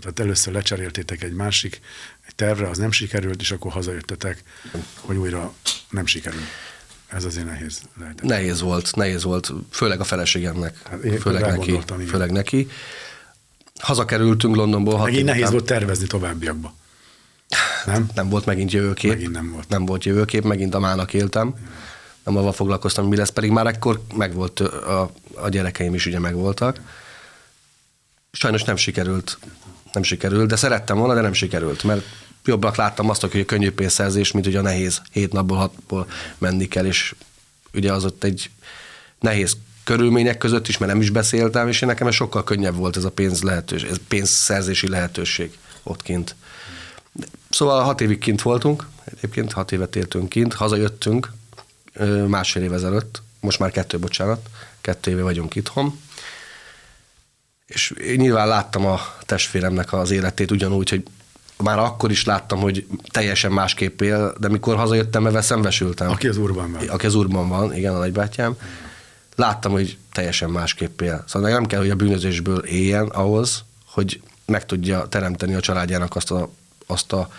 [0.00, 1.80] Tehát először lecseréltétek egy másik
[2.26, 4.42] egy tervre, az nem sikerült, és akkor hazajöttetek,
[5.00, 5.54] hogy újra
[5.90, 6.46] nem sikerült.
[7.06, 8.24] Ez azért nehéz lehetett.
[8.24, 12.68] Nehéz volt, nehéz volt, főleg a feleségemnek, hát főleg neki, főleg neki
[13.78, 14.98] hazakerültünk Londonból.
[14.98, 16.74] Megint nehéz volt tervezni továbbiakba.
[17.86, 18.08] Nem?
[18.14, 19.10] Nem volt megint jövőkép.
[19.10, 19.68] Megint nem volt.
[19.68, 21.54] Nem volt jövőkép, megint a mának éltem.
[22.24, 26.80] Nem avval foglalkoztam, mi lesz, pedig már ekkor megvolt, a, a gyerekeim is ugye megvoltak.
[28.32, 29.38] Sajnos nem sikerült,
[29.92, 32.04] nem sikerült, de szerettem volna, de nem sikerült, mert
[32.44, 36.06] jobbak láttam azt, hogy a könnyű pénzszerzés, mint ugye a nehéz hét napból, hatból
[36.38, 37.14] menni kell, és
[37.74, 38.50] ugye az ott egy
[39.20, 39.56] nehéz
[39.88, 43.42] körülmények között is, mert nem is beszéltem, és nekem sokkal könnyebb volt ez a pénz
[43.42, 46.34] lehetőség, ez pénzszerzési lehetőség ott kint.
[47.50, 51.32] Szóval hat évig kint voltunk, egyébként hat évet éltünk kint, hazajöttünk
[52.26, 54.48] másfél év ezelőtt, most már kettő, bocsánat,
[54.80, 56.00] kettő éve vagyunk itthon,
[57.66, 61.02] és nyilván láttam a testvéremnek az életét ugyanúgy, hogy
[61.56, 66.10] már akkor is láttam, hogy teljesen másképp él, de mikor hazajöttem, mert szembesültem.
[66.10, 66.88] Aki az urban van.
[66.88, 68.56] Aki az urban van, igen, a nagybátyám
[69.38, 71.24] láttam, hogy teljesen másképp él.
[71.26, 76.30] Szóval nem kell, hogy a bűnözésből éljen ahhoz, hogy meg tudja teremteni a családjának azt
[76.30, 76.50] a,
[76.86, 77.30] azt a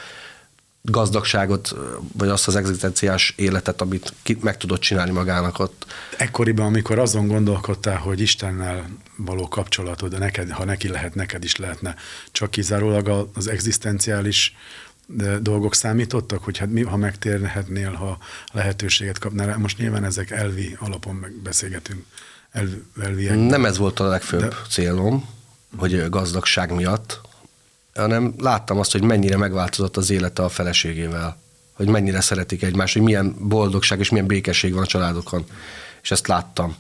[0.82, 1.76] gazdagságot,
[2.18, 5.86] vagy azt az egzisztenciás életet, amit ki, meg tudott csinálni magának ott.
[6.18, 11.96] Ekkoriban, amikor azon gondolkodtál, hogy Istennel való kapcsolatod, neked, ha neki lehet, neked is lehetne,
[12.32, 14.56] csak kizárólag az egzisztenciális
[15.42, 18.18] dolgok számítottak, hogy hát mi, ha megtérhetnél, ha
[18.52, 19.58] lehetőséget kapnál.
[19.58, 22.06] Most nyilván ezek elvi alapon megbeszélgetünk.
[22.52, 22.70] Elv,
[23.02, 23.36] elviek.
[23.36, 24.56] Nem ez volt a legfőbb de...
[24.70, 25.30] célom,
[25.78, 27.22] hogy gazdagság miatt,
[27.94, 31.38] hanem láttam azt, hogy mennyire megváltozott az élete a feleségével,
[31.74, 35.46] hogy mennyire szeretik egymást, hogy milyen boldogság és milyen békesség van a családokon.
[36.02, 36.76] És ezt láttam.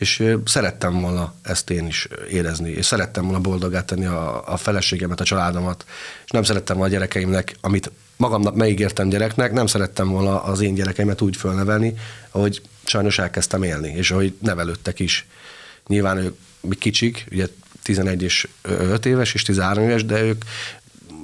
[0.00, 5.20] És szerettem volna ezt én is érezni, és szerettem volna boldogát tenni a, a feleségemet,
[5.20, 5.84] a családomat,
[6.24, 10.74] és nem szerettem volna a gyerekeimnek, amit magamnak megígértem gyereknek, nem szerettem volna az én
[10.74, 11.94] gyerekeimet úgy fölnevelni,
[12.30, 15.26] ahogy sajnos elkezdtem élni, és ahogy nevelődtek is.
[15.86, 16.34] Nyilván ők
[16.78, 17.46] kicsik, ugye
[17.82, 20.44] 11 és 5 éves és 13 éves, de ők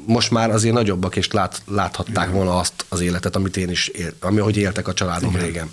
[0.06, 2.32] most már azért nagyobbak, és lát, láthatták Igen.
[2.36, 5.44] volna azt az életet, amit én is, él, ami, hogy éltek a családom Igen.
[5.44, 5.70] régen.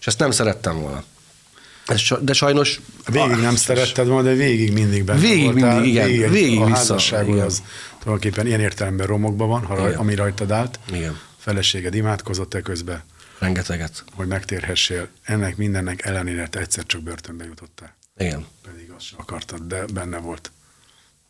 [0.00, 1.04] És ezt nem szerettem volna.
[2.20, 2.80] De sajnos...
[3.06, 6.06] Végig nem szeretted volna, de végig mindig benne Végig voltál, mindig, igen.
[6.06, 6.76] Végig, végig a vissza.
[6.76, 7.62] házasságod az
[7.98, 9.98] tulajdonképpen ilyen értelemben romokban van, ha igen.
[9.98, 10.78] ami rajtad állt.
[10.92, 11.18] Igen.
[11.38, 13.02] Feleséged imádkozott-e közben?
[13.38, 14.04] Rengeteget.
[14.14, 15.08] Hogy megtérhessél.
[15.22, 17.96] Ennek mindennek ellenére te egyszer csak börtönbe jutottál.
[18.16, 18.46] Igen.
[18.62, 20.52] Pedig azt sem akartad, de benne volt.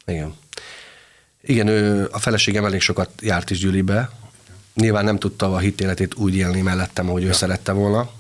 [0.07, 0.35] Igen.
[1.43, 4.11] Igen, ő, a feleségem elég sokat járt is Gyülibe.
[4.75, 7.29] Nyilván nem tudta a hitéletét úgy élni mellettem, ahogy ja.
[7.29, 8.11] ő szerette volna,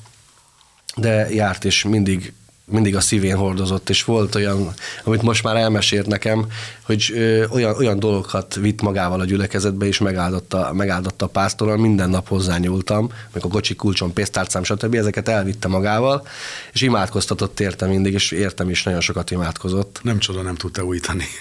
[0.96, 2.32] de járt és mindig
[2.64, 4.74] mindig a szívén hordozott, és volt olyan,
[5.04, 6.46] amit most már elmesélt nekem,
[6.82, 12.10] hogy ö, olyan, olyan dolgokat vitt magával a gyülekezetbe, és megáldotta, megáldotta a pásztorral, minden
[12.10, 14.94] nap hozzányúltam, meg a kocsi kulcsom, pénztárcám, stb.
[14.94, 16.26] ezeket elvitte magával,
[16.72, 20.00] és imádkoztatott érte mindig, és értem is nagyon sokat imádkozott.
[20.02, 21.24] Nem csoda, nem tudta újítani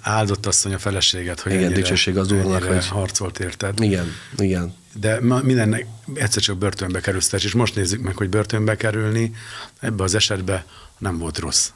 [0.00, 3.80] Áldott asszony a feleséget, hogy igen, dicsőség az úrnak, hogy harcolt érted.
[3.80, 4.06] Igen,
[4.38, 9.34] igen de mindennek egyszer csak börtönbe kerülsz, és most nézzük meg, hogy börtönbe kerülni,
[9.80, 10.64] ebbe az esetben
[10.98, 11.70] nem volt rossz.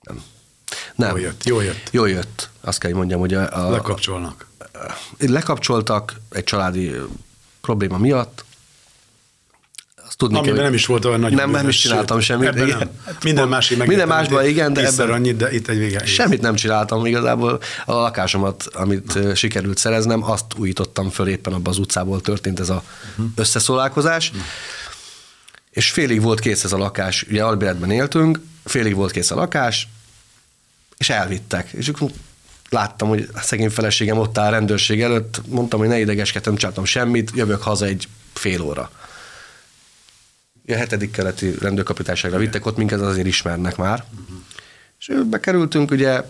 [0.00, 0.22] Nem.
[0.94, 1.16] Nem.
[1.16, 1.88] Jó jött, jó jött.
[1.90, 2.48] Jó jött.
[2.60, 4.46] Azt kell, hogy mondjam, hogy a, a, Lekapcsolnak.
[5.18, 6.94] Lekapcsoltak egy családi
[7.60, 8.44] probléma miatt,
[10.12, 12.48] azt tudni Amiben kell, nem is volt olyan nagy Nem, nem is csináltam semmit.
[12.48, 12.90] Ebben nem.
[13.22, 16.06] Minden másik Minden másban igen, de ebben annyit, de itt egy vége.
[16.06, 17.60] Semmit nem csináltam igazából.
[17.84, 19.34] A lakásomat, amit Na.
[19.34, 23.26] sikerült szereznem, azt újítottam föl éppen abban az utcából történt ez a uh-huh.
[23.34, 24.28] összeszólálkozás.
[24.28, 24.44] Uh-huh.
[25.70, 27.26] És félig volt kész ez a lakás.
[27.30, 29.88] Ugye Albéletben éltünk, félig volt kész a lakás,
[30.98, 31.72] és elvittek.
[31.72, 31.90] És
[32.68, 36.60] láttam, hogy a szegény feleségem ott áll a rendőrség előtt, mondtam, hogy ne idegeskedtem, nem
[36.60, 38.90] csináltam semmit, jövök haza egy fél óra
[40.66, 44.04] a hetedik keleti rendőrkapitányságra vittek, ott minket azért ismernek már.
[44.10, 44.36] Uh-huh.
[44.98, 46.24] És bekerültünk, ugye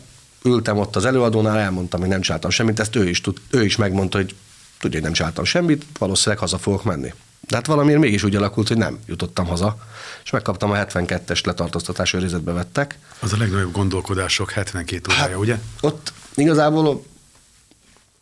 [0.45, 3.77] ültem ott az előadónál, elmondtam, hogy nem csináltam semmit, ezt ő is, tud, ő is
[3.77, 4.35] megmondta, hogy
[4.79, 7.13] tudja, hogy nem csináltam semmit, valószínűleg haza fogok menni.
[7.41, 9.77] De hát valamiért mégis úgy alakult, hogy nem jutottam haza,
[10.25, 12.99] és megkaptam a 72-es letartóztatás őrizetbe vettek.
[13.21, 15.59] Az a legnagyobb gondolkodások 72 órája, hát, ugye?
[15.81, 17.05] Ott igazából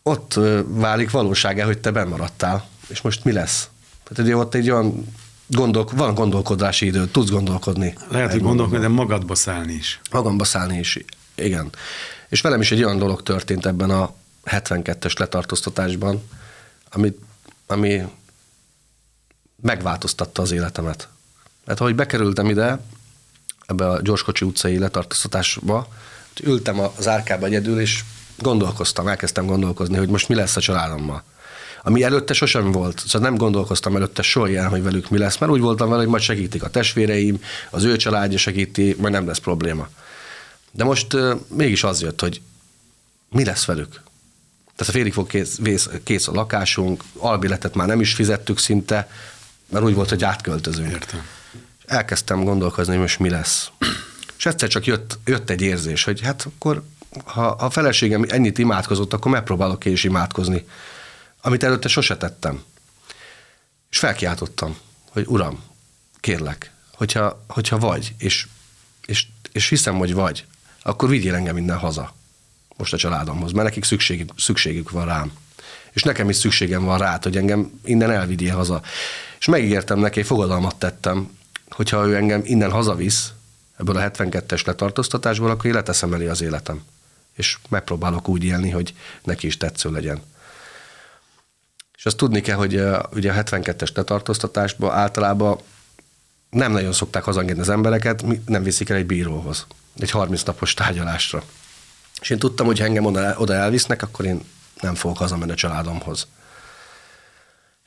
[0.03, 3.69] ott válik valóságá, hogy te maradtál, és most mi lesz?
[4.03, 5.05] Tehát ugye ott egy olyan
[5.51, 7.97] gondol, van gondolkodási idő, tudsz gondolkodni.
[8.09, 9.99] Lehet, hogy gondolkodni, de magadba szállni is.
[10.11, 10.97] Magamba szállni is,
[11.35, 11.69] igen.
[12.29, 14.13] És velem is egy olyan dolog történt ebben a
[14.45, 16.29] 72-es letartóztatásban,
[16.89, 17.15] ami,
[17.67, 18.01] ami
[19.61, 21.07] megváltoztatta az életemet.
[21.67, 22.79] Hát, ahogy bekerültem ide,
[23.65, 25.87] ebbe a Gyorskocsi utcai letartóztatásba,
[26.43, 28.03] ültem az árkába egyedül, és
[28.37, 31.23] gondolkoztam, elkezdtem gondolkozni, hogy most mi lesz a családommal
[31.83, 33.03] ami előtte sosem volt.
[33.07, 36.23] Szóval nem gondolkoztam előtte ilyen, hogy velük mi lesz, mert úgy voltam vele, hogy majd
[36.23, 39.87] segítik a testvéreim, az ő családja segíti, majd nem lesz probléma.
[40.71, 42.41] De most uh, mégis az jött, hogy
[43.29, 44.01] mi lesz velük.
[44.75, 49.09] Tehát a félig fog kész, vész, kész a lakásunk, albiletet már nem is fizettük szinte,
[49.69, 50.91] mert úgy volt, hogy átköltözünk.
[50.91, 51.25] Értem.
[51.85, 53.69] Elkezdtem gondolkozni, hogy most mi lesz.
[54.37, 56.83] És egyszer csak jött, jött egy érzés, hogy hát akkor,
[57.25, 60.65] ha a feleségem ennyit imádkozott, akkor megpróbálok én is imádkozni
[61.41, 62.63] amit előtte sose tettem.
[63.89, 64.77] És felkiáltottam,
[65.09, 65.63] hogy uram,
[66.19, 68.47] kérlek, hogyha, hogyha vagy, és,
[69.05, 70.45] és, és hiszem, hogy vagy,
[70.83, 72.13] akkor vigyél engem minden haza,
[72.77, 75.31] most a családomhoz, mert nekik szükségük, szükségük van rám.
[75.91, 78.81] És nekem is szükségem van rá, hogy engem innen elvigyél haza.
[79.39, 81.37] És megígértem neki, fogadalmat tettem,
[81.69, 83.31] hogyha ő engem innen hazavisz,
[83.77, 86.83] ebből a 72-es letartóztatásból, akkor én leteszem elé az életem.
[87.33, 90.21] És megpróbálok úgy élni, hogy neki is tetsző legyen.
[92.01, 92.73] És azt tudni kell, hogy
[93.13, 95.59] ugye a 72-es letartóztatásban általában
[96.49, 99.65] nem nagyon szokták hazangedni az embereket, nem viszik el egy bíróhoz,
[99.99, 101.43] egy 30 napos tárgyalásra.
[102.21, 104.41] És én tudtam, hogy ha engem oda, oda elvisznek, akkor én
[104.79, 106.27] nem fogok hazamenni a családomhoz.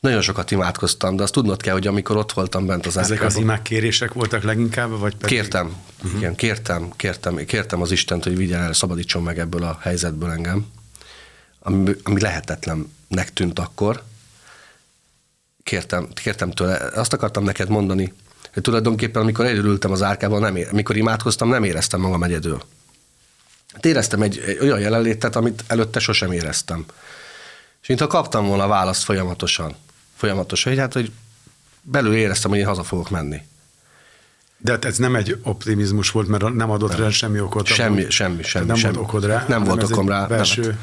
[0.00, 3.37] Nagyon sokat imádkoztam, de azt tudnod kell, hogy amikor ott voltam bent az Ezek az
[3.37, 5.37] imák kérések voltak leginkább, vagy pedig...
[5.37, 6.18] Kértem, uh-huh.
[6.18, 10.66] igen, kértem, kértem, kértem az Istent, hogy vigyen el, szabadítson meg ebből a helyzetből engem,
[11.61, 14.03] ami, ami lehetetlen nek tűnt akkor.
[15.62, 18.12] Kértem, kértem tőle, azt akartam neked mondani,
[18.53, 22.62] hogy tulajdonképpen amikor egyedül az árkában, nem ér, amikor imádkoztam, nem éreztem magam egyedül.
[23.72, 26.85] Hát éreztem egy, egy olyan jelenlétet, amit előtte sosem éreztem.
[27.83, 29.74] És mintha kaptam volna választ folyamatosan.
[30.16, 31.12] Folyamatosan, hogy hát, hogy
[31.83, 33.42] belül éreztem, hogy én haza fogok menni.
[34.57, 37.00] De hát ez nem egy optimizmus volt, mert nem adott nem.
[37.00, 37.66] rá semmi okot.
[37.66, 38.66] Semmi, semmi, semmi.
[38.66, 38.94] Nem semmi.
[38.94, 39.44] volt okod rá.
[39.48, 40.27] Nem volt okom rá.
[40.27, 40.79] Belső,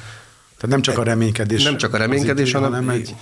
[0.62, 1.64] tehát nem csak a reménykedés.
[1.64, 3.16] Nem csak a reménykedés, hanem, hanem egy,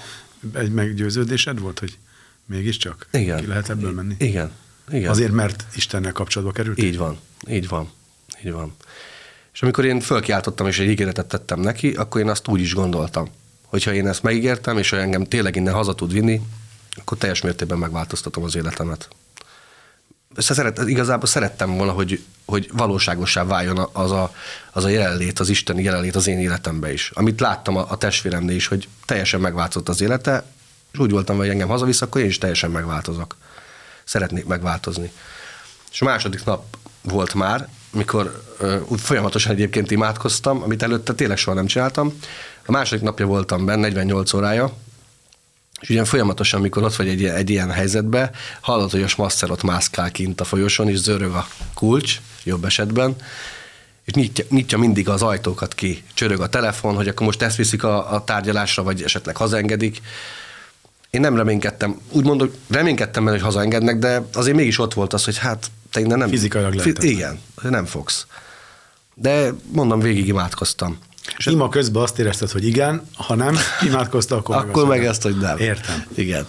[0.54, 1.98] egy meggyőződésed volt, hogy
[2.46, 3.40] mégiscsak igen.
[3.40, 4.16] ki lehet ebből menni.
[4.18, 4.52] Igen.
[4.92, 5.10] igen.
[5.10, 6.78] Azért, mert Istennel kapcsolatba került.
[6.78, 7.90] Így van, így van,
[8.46, 8.76] így van.
[9.54, 13.30] És amikor én fölkiáltottam, és egy ígéretet tettem neki, akkor én azt úgy is gondoltam,
[13.66, 16.42] hogyha én ezt megígértem, és hogy engem tényleg innen haza tud vinni,
[16.96, 19.08] akkor teljes mértékben megváltoztatom az életemet.
[20.38, 24.34] Szeret, igazából szerettem volna, hogy, hogy valóságosá váljon az a,
[24.72, 27.12] az a jelenlét, az isteni jelenlét az én életembe is.
[27.14, 30.44] Amit láttam a, a testvéremnél is, hogy teljesen megváltozott az élete,
[30.92, 33.36] és úgy voltam, hogy engem hazavisz, akkor én is teljesen megváltozok.
[34.04, 35.12] Szeretnék megváltozni.
[35.92, 38.44] És a második nap volt már, mikor
[38.88, 42.20] úgy folyamatosan egyébként imádkoztam, amit előtte tényleg soha nem csináltam.
[42.66, 44.78] A második napja voltam benne, 48 órája,
[45.80, 48.30] és ugye folyamatosan, amikor ott vagy egy, egy ilyen helyzetben,
[48.62, 53.16] hallod, hogy a smasszer ott mászkál kint a folyosón, és zörög a kulcs, jobb esetben,
[54.06, 57.84] és nyitja, nyitja mindig az ajtókat ki, csörög a telefon, hogy akkor most ezt viszik
[57.84, 60.02] a, a tárgyalásra, vagy esetleg hazaengedik.
[61.10, 65.26] Én nem reménykedtem, úgy mondom, reménykedtem benne, hogy hazaengednek, de azért mégis ott volt az,
[65.26, 66.30] hogy hát te innen nem...
[66.30, 68.26] Fizikailag fi, Igen, nem fogsz.
[69.14, 70.98] De mondom, végig imádkoztam.
[71.38, 75.22] És Ima közben azt érezted, hogy igen, ha nem, imádkozta, akkor, akkor meg, meg ezt,
[75.22, 75.58] hogy nem.
[75.58, 76.06] Értem.
[76.16, 76.48] Igen.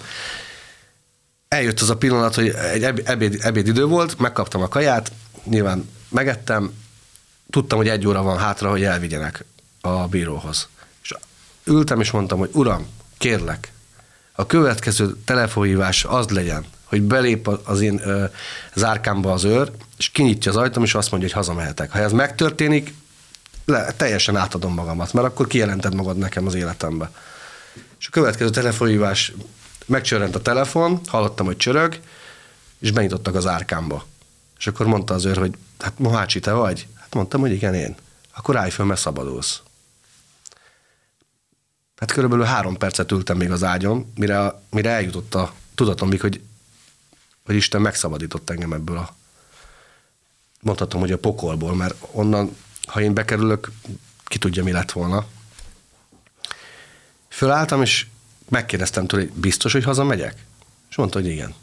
[1.49, 5.13] Eljött az a pillanat, hogy egy ebéd, ebédidő volt, megkaptam a kaját,
[5.45, 6.73] nyilván megettem,
[7.51, 9.45] tudtam, hogy egy óra van hátra, hogy elvigyenek
[9.81, 10.69] a bíróhoz.
[11.03, 11.15] És
[11.65, 12.87] ültem és mondtam, hogy uram,
[13.19, 13.73] kérlek,
[14.33, 18.25] a következő telefonhívás az legyen, hogy belép az én ö,
[18.75, 21.91] zárkámba az őr, és kinyitja az ajtóm, és azt mondja, hogy hazamehetek.
[21.91, 22.95] Ha ez megtörténik,
[23.71, 27.11] le, teljesen átadom magamat, mert akkor kijelented magad nekem az életembe.
[27.99, 29.33] És a következő telefonhívás,
[29.87, 32.01] megcsörrent a telefon, hallottam, hogy csörög,
[32.79, 34.05] és benyitottak az árkámba.
[34.59, 36.87] És akkor mondta az őr, hogy hát Mohácsi, te vagy?
[37.01, 37.95] Hát mondtam, hogy igen, én.
[38.37, 39.63] Akkor állj föl, mert szabadulsz.
[41.97, 46.41] Hát körülbelül három percet ültem még az ágyon, mire, mire eljutott a tudatomig, hogy,
[47.45, 49.15] hogy Isten megszabadított engem ebből a
[50.61, 52.57] mondhatom, hogy a pokolból, mert onnan
[52.91, 53.71] ha én bekerülök,
[54.25, 55.27] ki tudja, mi lett volna.
[57.29, 58.07] Fölálltam, és
[58.49, 60.45] megkérdeztem tőle, hogy biztos, hogy hazamegyek?
[60.91, 61.55] És mondta, hogy igen.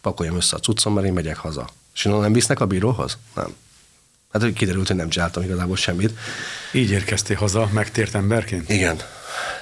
[0.00, 1.68] Pakoljam össze a cuccom, mert én megyek haza.
[1.94, 3.18] És onnan nem visznek a bíróhoz?
[3.34, 3.54] Nem.
[4.32, 6.18] Hát, hogy kiderült, hogy nem csináltam igazából semmit.
[6.72, 8.68] Így érkeztél haza, megtért emberként?
[8.68, 8.96] Igen.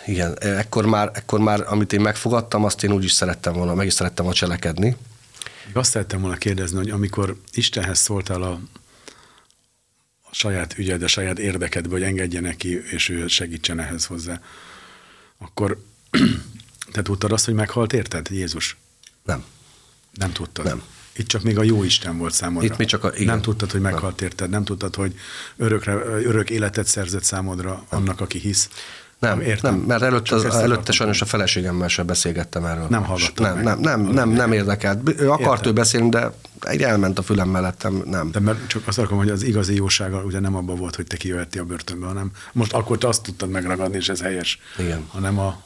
[0.06, 0.38] Igen.
[0.38, 3.92] Ekkor már, ekkor már, amit én megfogadtam, azt én úgy is szerettem volna, meg is
[3.92, 4.96] szerettem volna cselekedni.
[5.72, 8.60] Azt szerettem volna kérdezni, hogy amikor Istenhez szóltál a
[10.30, 14.40] a saját ügyed, a saját érdekedbe, hogy engedje neki, és ő segítsen ehhez hozzá,
[15.38, 15.82] akkor
[16.92, 18.76] te tudtad azt, hogy meghalt érted, Jézus?
[19.24, 19.44] Nem.
[20.14, 20.64] Nem tudtad?
[20.64, 20.82] Nem.
[21.16, 22.68] Itt csak még a jó Isten volt számodra.
[22.68, 23.26] Itt mi csak a, igen.
[23.26, 24.28] Nem tudtad, hogy meghalt nem.
[24.28, 25.14] érted, nem tudtad, hogy
[25.56, 28.68] örökre, örök életet szerzett számodra annak, aki hisz.
[29.20, 29.74] Nem, értem.
[29.74, 32.86] nem mert előtte, az, előtte sajnos a feleségemmel sem beszélgettem erről.
[32.88, 35.20] Nem hallgattam nem, nem, nem, nem, nem érdekelt.
[35.20, 35.70] Ő akart Értem.
[35.70, 38.30] ő beszélni, de egy elment a fülem mellettem, nem.
[38.30, 41.16] De mert csak azt akarom, hogy az igazi jósága ugye nem abban volt, hogy te
[41.16, 44.60] kijöhettél a börtönbe, hanem most akkor te azt tudtad megragadni, és ez helyes.
[44.78, 45.04] Igen.
[45.08, 45.62] Hanem a,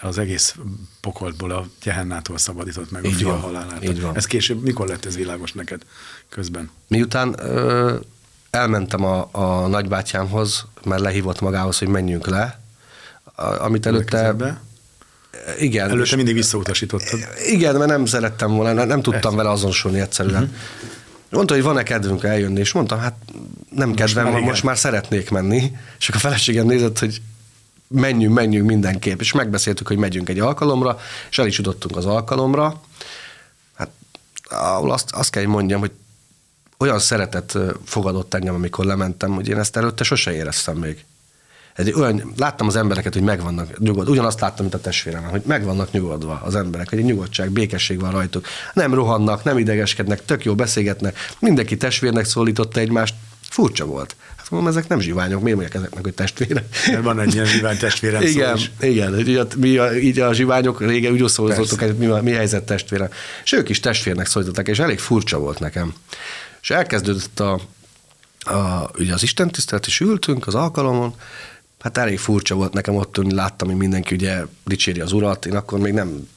[0.00, 0.56] az egész
[1.00, 3.84] pokoltból, a gyehennától szabadított meg így a van, halálát.
[3.84, 4.16] Így van.
[4.16, 5.82] Ez később, mikor lett ez világos neked
[6.28, 6.70] közben?
[6.88, 7.94] Miután ö,
[8.50, 12.64] elmentem a, a nagybátyámhoz, mert lehívott magához, hogy menjünk le,
[13.36, 14.34] amit előtte...
[15.58, 15.88] Igen.
[15.88, 17.18] Előtte és, mindig visszautasítottad.
[17.46, 19.36] Igen, mert nem szerettem volna, nem, nem tudtam Persze.
[19.36, 20.42] vele azonosulni egyszerűen.
[20.42, 20.56] Uh-huh.
[21.30, 23.14] Mondta, hogy van-e kedvünk eljönni, és mondtam, hát
[23.70, 25.72] nem most kedvem van, most már szeretnék menni.
[25.98, 27.22] És akkor a feleségem nézett, hogy
[27.88, 29.20] menjünk, menjünk mindenképp.
[29.20, 30.98] És megbeszéltük, hogy megyünk egy alkalomra,
[31.30, 32.80] és el is jutottunk az alkalomra.
[33.74, 33.90] Hát
[34.50, 35.92] ahol azt, azt kell, hogy mondjam, hogy
[36.78, 41.04] olyan szeretet fogadott engem, amikor lementem, hogy én ezt előtte sose éreztem még
[41.76, 45.90] egy olyan, láttam az embereket, hogy megvannak nyugodva, ugyanazt láttam, mint a testvérem, hogy megvannak
[45.90, 48.46] nyugodva az emberek, hogy egy nyugodtság, békesség van rajtuk.
[48.72, 53.14] Nem rohannak, nem idegeskednek, tök jó beszélgetnek, mindenki testvérnek szólította egymást,
[53.50, 54.16] furcsa volt.
[54.36, 56.66] Hát mondom, ezek nem zsiványok, miért mondják ezeknek, hogy testvére?
[57.02, 58.70] Van egy ilyen zsivány testvérem Igen, is.
[58.80, 62.64] igen, így a, mi a, így a zsiványok régen úgy szólítottuk, hogy mi, mi helyzet
[62.64, 63.08] testvére.
[63.44, 65.94] És ők is testvérnek szólították, és elég furcsa volt nekem.
[66.62, 67.60] És elkezdődött a,
[68.38, 71.14] a, ugye az Isten tisztelet, és ültünk az alkalomon,
[71.86, 75.54] hát elég furcsa volt nekem ott ülni, láttam, hogy mindenki ugye dicséri az urat, én
[75.54, 76.28] akkor még nem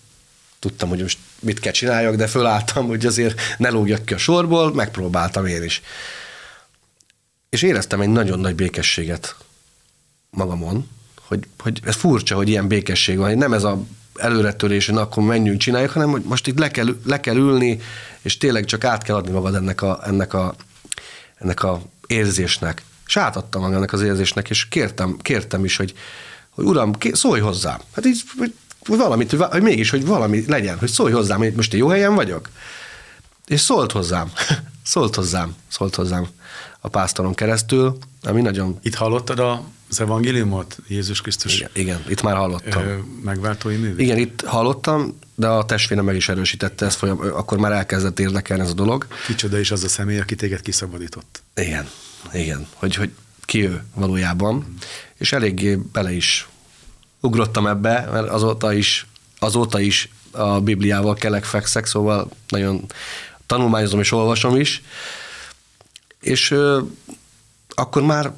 [0.60, 4.74] tudtam, hogy most mit kell csináljak, de fölálltam, hogy azért ne lógjak ki a sorból,
[4.74, 5.82] megpróbáltam én is.
[7.50, 9.36] És éreztem egy nagyon nagy békességet
[10.30, 10.90] magamon,
[11.22, 13.82] hogy, hogy ez furcsa, hogy ilyen békesség van, hogy nem ez a
[14.16, 17.80] előretörésen, akkor menjünk, csináljuk, hanem hogy most itt le kell, le kell ülni,
[18.22, 20.56] és tényleg csak át kell adni magad ennek a, ennek a,
[21.36, 22.84] ennek a érzésnek.
[23.10, 25.94] És átadtam magam ennek az érzésnek, és kértem, kértem is, hogy,
[26.50, 27.80] hogy uram, szólj hozzám.
[27.96, 28.54] Hát így, hogy
[28.86, 32.16] valamit, hogy, hogy mégis, hogy valami legyen, hogy szólj hozzám, hogy most én jó helyen
[32.16, 32.50] vagyok.
[33.48, 34.32] És szólt hozzám,
[34.84, 36.28] szólt hozzám, szólt hozzám
[36.80, 38.80] a pásztoron keresztül, ami nagyon...
[38.82, 42.84] Itt hallottad a az evangéliumot, Jézus Krisztus igen, igen, itt már hallottam.
[42.84, 44.00] Ö, megváltói íművét?
[44.00, 48.64] Igen, itt hallottam, de a testvérem meg is erősítette ezt, folyam, akkor már elkezdett érdekelni
[48.64, 49.08] ez a dolog.
[49.26, 51.42] Kicsoda is az a személy, aki téged kiszabadított.
[51.56, 51.90] Igen,
[52.34, 53.12] igen, hogy, hogy
[53.42, 54.74] ki ő valójában,
[55.18, 56.48] és eléggé bele is
[57.20, 59.08] ugrottam ebbe, mert azóta is,
[59.40, 62.86] azóta is a Bibliával kelek fekszek, szóval nagyon
[63.46, 64.82] tanulmányozom és olvasom is,
[66.20, 66.82] és ö,
[67.70, 68.32] akkor már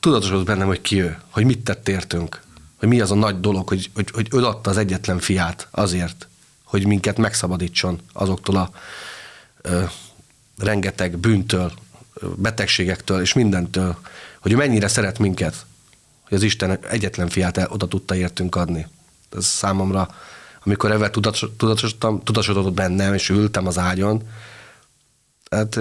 [0.00, 2.40] tudatosodott bennem, hogy ki ő, hogy mit tett értünk,
[2.76, 6.28] hogy mi az a nagy dolog, hogy, hogy, hogy adta az egyetlen fiát azért,
[6.64, 8.70] hogy minket megszabadítson azoktól a
[9.60, 9.82] ö,
[10.58, 11.72] rengeteg bűntől,
[12.36, 13.96] betegségektől és mindentől,
[14.40, 15.66] hogy ő mennyire szeret minket,
[16.28, 18.86] hogy az Isten egyetlen fiát el, oda tudta értünk adni.
[19.36, 20.14] Ez számomra,
[20.64, 24.22] amikor ebben tudatosodtam, tudatosodott bennem, és ültem az ágyon,
[25.50, 25.78] hát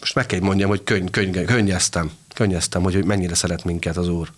[0.00, 4.32] most meg kell mondjam, hogy könny, könny, könnyeztem könnyeztem, hogy mennyire szeret minket az Úr.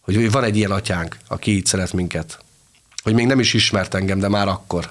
[0.00, 2.38] Hogy van egy ilyen atyánk, aki így szeret minket.
[3.02, 4.90] Hogy még nem is ismert engem, de már akkor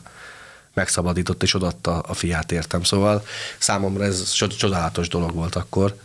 [0.74, 2.84] megszabadított és odatta a fiát értem.
[2.84, 3.26] Szóval
[3.58, 5.96] számomra ez csodálatos dolog volt akkor,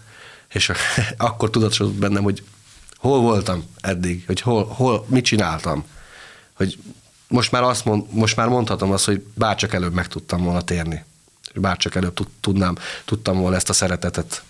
[0.53, 0.73] és
[1.17, 2.43] akkor tudatosodott bennem, hogy
[2.97, 5.85] hol voltam eddig, hogy hol, hol mit csináltam,
[6.53, 6.79] hogy
[7.29, 11.05] most már, azt mond, most már mondhatom azt, hogy bárcsak előbb meg tudtam volna térni.
[11.55, 14.43] Bárcsak előbb tudnám, tudtam volna ezt a szeretetet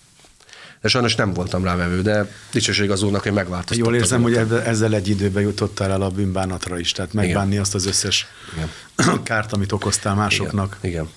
[0.86, 3.84] de sajnos nem voltam rávevő, de dicsőség az úrnak, hogy megváltoztatott.
[3.84, 4.34] Jól érzem, hogy
[4.64, 7.62] ezzel egy időben jutottál el a bűnbánatra is, tehát megbánni igen.
[7.62, 9.22] azt az összes igen.
[9.22, 10.78] kárt, amit okoztál másoknak.
[10.80, 11.08] Igen,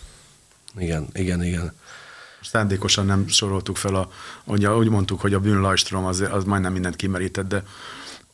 [0.77, 1.43] igen, igen, igen.
[1.43, 1.73] igen.
[2.41, 4.09] Szándékosan nem soroltuk fel, a,
[4.43, 7.63] ugye, úgy mondtuk, hogy a bűnlajstrom az, az majdnem mindent kimerített, de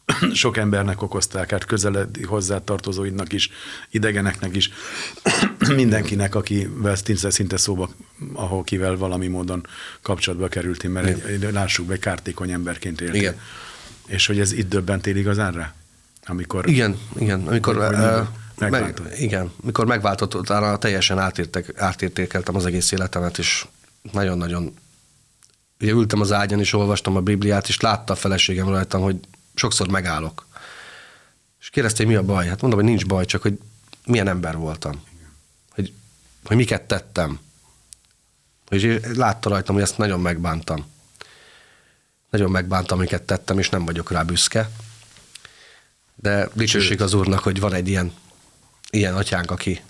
[0.34, 3.50] sok embernek okozták, hát közeledi hozzátartozóidnak is,
[3.90, 4.70] idegeneknek is,
[5.76, 7.90] mindenkinek, akivel szinte, szinte szóba,
[8.34, 9.68] ahol kivel valami módon
[10.02, 13.20] kapcsolatba kerültél, mert egy, egy, lássuk be, kártékony emberként éltél.
[13.20, 13.40] Igen.
[14.08, 15.74] És hogy ez itt döbbentél igazán rá?
[16.28, 17.48] Amikor, igen, igen.
[17.48, 17.76] Amikor,
[18.60, 23.66] meg, igen, mikor megváltott, utána teljesen átértek, átértékeltem az egész életemet, és
[24.12, 24.74] nagyon-nagyon
[25.80, 29.20] ugye ültem az ágyon, és olvastam a Bibliát, és látta a feleségem rajtam, hogy
[29.56, 30.48] sokszor megállok.
[31.60, 32.48] És kérdezte, hogy mi a baj?
[32.48, 33.60] Hát mondom, hogy nincs baj, csak hogy
[34.06, 35.04] milyen ember voltam.
[35.70, 35.94] Hogy,
[36.44, 37.40] hogy miket tettem.
[38.68, 40.86] Hogy látta rajtam, hogy ezt nagyon megbántam.
[42.30, 44.70] Nagyon megbántam, amiket tettem, és nem vagyok rá büszke.
[46.16, 48.14] De dicsőség az Úrnak, hogy van egy ilyen,
[48.90, 49.82] ilyen atyánk, aki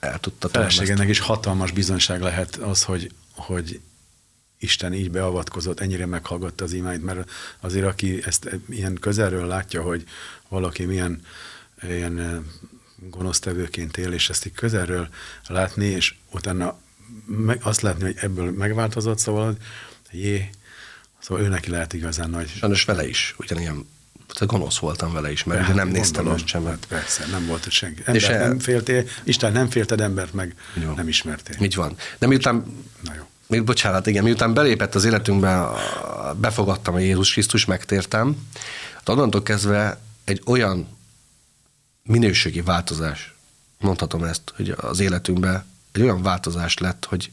[0.00, 3.80] el tudta Feleségenek is hatalmas bizonyság lehet az, hogy, hogy
[4.58, 7.30] Isten így beavatkozott, ennyire meghallgatta az imányt, mert
[7.60, 10.04] azért aki ezt ilyen közelről látja, hogy
[10.48, 11.22] valaki milyen
[11.82, 12.46] ilyen
[13.10, 15.08] gonosztevőként él, és ezt így közelről
[15.46, 16.78] látni, és utána
[17.26, 19.56] meg, azt látni, hogy ebből megváltozott, szóval
[20.10, 20.50] jé,
[21.18, 22.48] szóval ő neki lehet igazán nagy.
[22.48, 23.88] Sajnos vele is, ugyanilyen
[24.40, 26.64] gonosz voltam vele is, mert hát, nem néztem most sem.
[26.64, 28.02] Hát persze, nem volt senki.
[28.04, 30.54] Embert és nem féltél, Isten nem félted, embert meg
[30.96, 31.56] nem ismertél.
[31.60, 31.96] Így van.
[32.18, 35.68] De miután Na jó még bocsánat, igen, miután belépett az életünkbe,
[36.36, 38.48] befogadtam a Jézus Krisztus, megtértem,
[39.06, 40.88] onnantól kezdve egy olyan
[42.02, 43.34] minőségi változás,
[43.78, 47.30] mondhatom ezt, hogy az életünkben egy olyan változás lett, hogy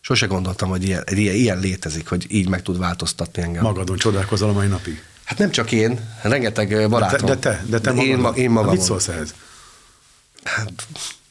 [0.00, 3.62] sose gondoltam, hogy ilyen, ilyen, ilyen létezik, hogy így meg tud változtatni engem.
[3.62, 5.02] Magadon csodálkozol a mai napig?
[5.24, 7.26] Hát nem csak én, rengeteg barátom.
[7.28, 8.74] De te, de te, de te én, magad, én magam.
[8.74, 9.34] Mit szólsz ehhez?
[10.44, 10.86] Hát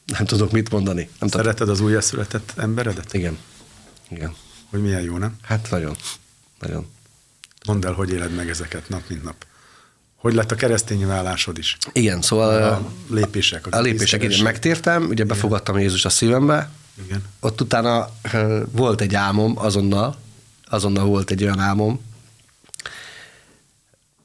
[0.05, 1.09] nem tudok mit mondani.
[1.19, 1.73] Nem Szereted tudom.
[1.73, 3.13] az újjászületett emberedet?
[3.13, 3.37] Igen.
[4.11, 4.35] Igen.
[4.69, 5.35] Hogy milyen jó, nem?
[5.41, 5.95] Hát nagyon.
[6.59, 6.87] Nagyon.
[7.65, 9.45] Mondd el, hogy éled meg ezeket nap, mint nap.
[10.15, 11.77] Hogy lett a keresztény vállásod is?
[11.91, 12.73] Igen, szóval...
[12.73, 13.67] A lépések.
[13.67, 16.69] A, a lépések, igen, megtértem, ugye befogadtam Jézus a szívembe.
[17.05, 17.23] Igen.
[17.39, 18.09] Ott utána
[18.71, 20.15] volt egy álmom azonnal,
[20.65, 22.01] azonnal volt egy olyan álmom,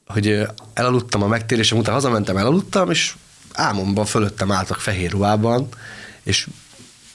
[0.07, 3.15] hogy elaludtam a megtérésem után, hazamentem, elaludtam, és
[3.53, 5.69] álmomban fölöttem álltak fehér ruhában,
[6.23, 6.47] és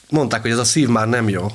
[0.09, 1.47] mondták, hogy ez a szív már nem jó,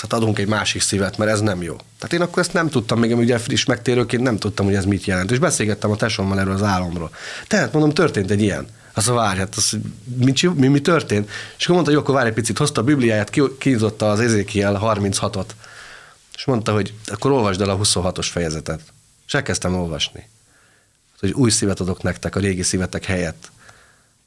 [0.00, 1.76] hát adunk egy másik szívet, mert ez nem jó.
[1.98, 5.04] Tehát én akkor ezt nem tudtam, még ugye friss megtérőként nem tudtam, hogy ez mit
[5.04, 5.30] jelent.
[5.30, 7.10] És beszélgettem a tesómmal erről az álomról.
[7.46, 8.66] Tehát mondom, történt egy ilyen.
[8.94, 9.78] Az a várj, hát az,
[10.16, 11.30] mi, mi, mi, történt?
[11.56, 15.46] És akkor mondta, hogy akkor várj egy picit, hozta a Bibliáját, kinyitotta az Ezékiel 36-ot,
[16.34, 18.80] és mondta, hogy akkor olvasd el a 26-os fejezetet.
[19.26, 20.28] És elkezdtem olvasni.
[21.20, 23.50] hogy új szívet adok nektek a régi szívetek helyett,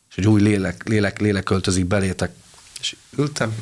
[0.09, 2.31] és hogy új lélek, lélek, lélek költözik belétek.
[2.79, 3.55] És ültem,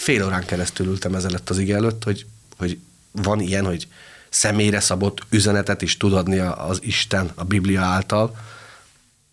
[0.00, 2.26] fél órán keresztül ültem ezelőtt az ige előtt, hogy,
[2.58, 2.78] hogy
[3.10, 3.86] van ilyen, hogy
[4.28, 8.36] személyre szabott üzenetet is tud adni az Isten a Biblia által.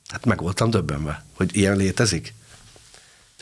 [0.08, 2.34] Hát meg voltam döbbenve, hogy ilyen létezik.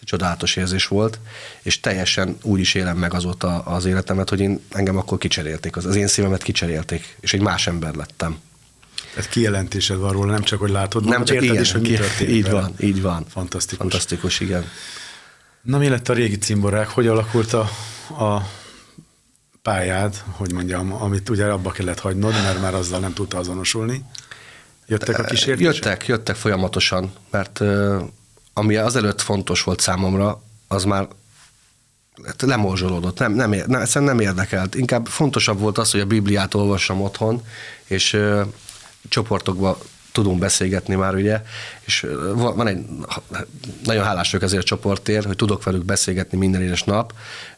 [0.03, 1.19] Csodálatos érzés volt,
[1.61, 5.85] és teljesen úgy is élem meg azóta az életemet, hogy én engem akkor kicserélték, az,
[5.85, 8.37] az én szívemet kicserélték, és egy más ember lettem.
[9.13, 12.35] Tehát kijelentésed van róla, nem csak, hogy látod, nem csak érted is, hogy mi történik.
[12.35, 12.61] Így vele.
[12.61, 13.25] van, így van.
[13.29, 13.77] Fantasztikus.
[13.77, 14.65] Fantasztikus, igen.
[15.65, 16.87] Na mi lett a régi cimborák?
[16.87, 17.69] Hogy alakult a,
[18.23, 18.49] a
[19.61, 24.03] pályád, hogy mondjam, amit ugye abba kellett hagynod, mert már azzal nem tudta azonosulni?
[24.87, 25.73] Jöttek a kísértések?
[25.73, 27.61] Jöttek, jöttek folyamatosan, mert
[28.53, 31.07] ami azelőtt fontos volt számomra, az már
[32.25, 34.75] hát lemorzsolódott, nem, nem, nem, nem érdekelt.
[34.75, 37.45] Inkább fontosabb volt az, hogy a Bibliát olvassam otthon,
[37.85, 38.41] és ö,
[39.09, 39.77] csoportokba
[40.15, 41.41] tudunk beszélgetni már, ugye,
[41.85, 42.05] és
[42.35, 42.85] van egy,
[43.83, 47.13] nagyon hálás vagyok ezért a csoportért, hogy tudok velük beszélgetni minden édes nap,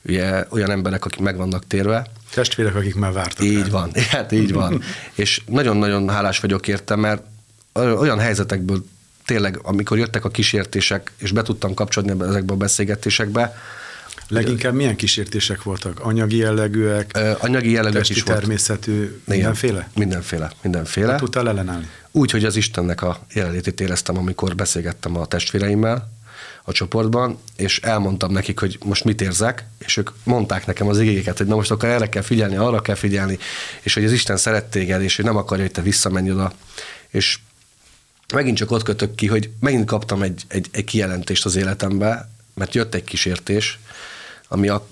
[0.05, 2.07] ugye olyan emberek, akik meg vannak térve.
[2.33, 3.45] Testvérek, akik már vártak.
[3.45, 3.69] Így el.
[3.69, 4.81] van, hát így van.
[5.23, 7.23] és nagyon-nagyon hálás vagyok érte, mert
[7.73, 8.85] olyan helyzetekből
[9.25, 13.55] tényleg, amikor jöttek a kísértések, és be tudtam kapcsolni ezekbe a beszélgetésekbe,
[14.29, 15.99] Leginkább milyen kísértések voltak?
[15.99, 17.11] Anyagi jellegűek?
[17.13, 19.27] Ö, anyagi jellegűek is természetű, volt.
[19.27, 19.77] mindenféle?
[19.77, 21.09] Igen, mindenféle, mindenféle.
[21.09, 21.89] Hát tudtál ellenállni?
[22.11, 26.15] Úgy, hogy az Istennek a jelenlétét éreztem, amikor beszélgettem a testvéreimmel
[26.63, 31.37] a csoportban, és elmondtam nekik, hogy most mit érzek, és ők mondták nekem az igéket,
[31.37, 33.37] hogy na most akkor erre kell figyelni, arra kell figyelni,
[33.81, 36.53] és hogy az Isten szeret téged, és hogy nem akarja, hogy te visszamenj oda.
[37.09, 37.37] És
[38.33, 42.75] megint csak ott kötök ki, hogy megint kaptam egy, egy, egy kijelentést az életembe, mert
[42.75, 43.79] jött egy kísértés,
[44.47, 44.87] ami a,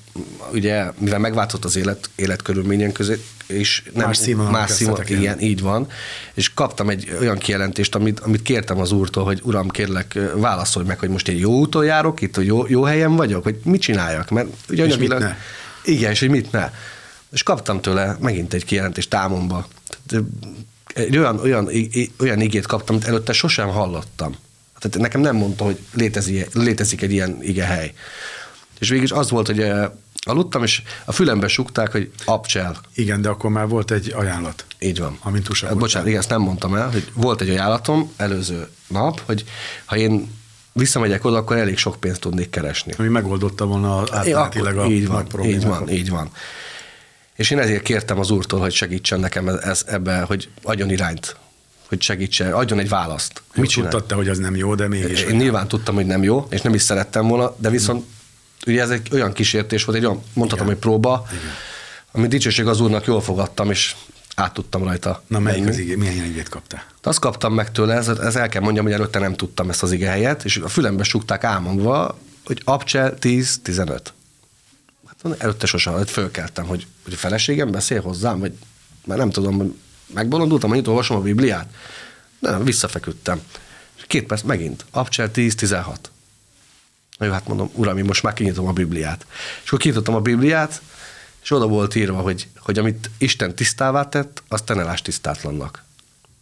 [0.53, 5.62] ugye, mivel megváltozott az élet, életkörülményen közé, és nem, más színvonal, más színvonal igen, így
[5.62, 5.88] van,
[6.34, 10.99] és kaptam egy olyan kijelentést, amit, amit kértem az úrtól, hogy uram, kérlek, válaszolj meg,
[10.99, 14.47] hogy most én jó úton járok itt, jó, jó helyen vagyok, hogy mit csináljak, mert
[14.70, 15.36] ugye és mit ne?
[15.84, 16.72] Igen, és hogy mit ne.
[17.32, 19.68] És kaptam tőle megint egy kijelentést támomba.
[20.93, 21.70] Egy olyan, olyan,
[22.20, 24.36] olyan igét kaptam, amit előtte sosem hallottam.
[24.80, 27.93] Tehát nekem nem mondta, hogy létezik, létezik egy ilyen igehely.
[28.80, 29.89] És végig az volt, hogy eh,
[30.26, 32.78] aludtam, és a fülembe sukták, hogy abcsel.
[32.93, 34.65] Igen, de akkor már volt egy ajánlat.
[34.80, 35.17] Így van.
[35.21, 39.43] Amint USA Bocsánat, igen, ezt nem mondtam el, hogy volt egy ajánlatom előző nap, hogy
[39.86, 40.32] ha én
[40.73, 42.93] visszamegyek oda, akkor elég sok pénzt tudnék keresni.
[42.97, 46.30] Ami megoldotta volna átmenetileg a így van, Így van, így van.
[47.36, 51.36] És én ezért kértem az úrtól, hogy segítsen nekem ez, ebbe, hogy adjon irányt,
[51.88, 53.41] hogy segítsen, adjon egy választ.
[53.55, 55.21] Mit Tudtad te, hogy az nem jó, de mégis.
[55.21, 58.05] Én nyilván tudtam, hogy nem jó, és nem is szerettem volna, de viszont
[58.66, 60.78] ugye ez egy olyan kísértés volt, egy olyan, mondhatom, Igen.
[60.80, 61.43] hogy próba, Igen.
[62.11, 63.95] ami dicsőség az úrnak jól fogadtam, és
[64.36, 65.24] át tudtam rajta.
[65.28, 66.84] Na melyik az igé, milyen igét kaptál?
[67.01, 69.91] Azt kaptam meg tőle, ez, ez el kell mondjam, hogy előtte nem tudtam ezt az
[69.91, 73.99] ige helyet, és a fülembe sukták álmomba, hogy Abcse 10-15.
[75.07, 78.53] Hát előtte sosem, hogy fölkeltem, hogy, hogy a feleségem beszél hozzám, vagy
[79.05, 79.80] már nem tudom,
[80.13, 81.68] megbolondultam, annyit olvasom a Bibliát.
[82.39, 83.41] Nem, visszafeküdtem.
[83.97, 85.95] És két perc megint, Abcse 10-16.
[87.18, 89.26] Na jó, hát mondom, uram, én most már kinyitom a Bibliát.
[89.63, 90.82] És akkor kinyitottam a Bibliát,
[91.43, 95.84] és oda volt írva, hogy, hogy amit Isten tisztává tett, azt te ne láss tisztátlannak.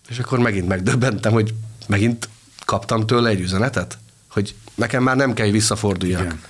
[0.09, 1.53] És akkor megint megdöbbentem, hogy
[1.87, 2.29] megint
[2.65, 3.97] kaptam tőle egy üzenetet,
[4.29, 6.21] hogy nekem már nem kell, hogy visszaforduljak.
[6.21, 6.41] Igen.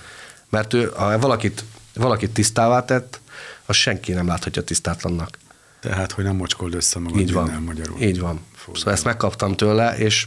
[0.48, 1.64] Mert ő, ha valakit,
[1.94, 3.20] valakit tisztává tett,
[3.66, 5.38] az senki nem láthatja tisztátlannak.
[5.80, 7.62] Tehát, hogy nem mocskold össze magad Így van.
[7.66, 8.00] magyarul.
[8.00, 8.40] Így van.
[8.54, 8.76] Fordul.
[8.76, 10.26] Szóval ezt megkaptam tőle, és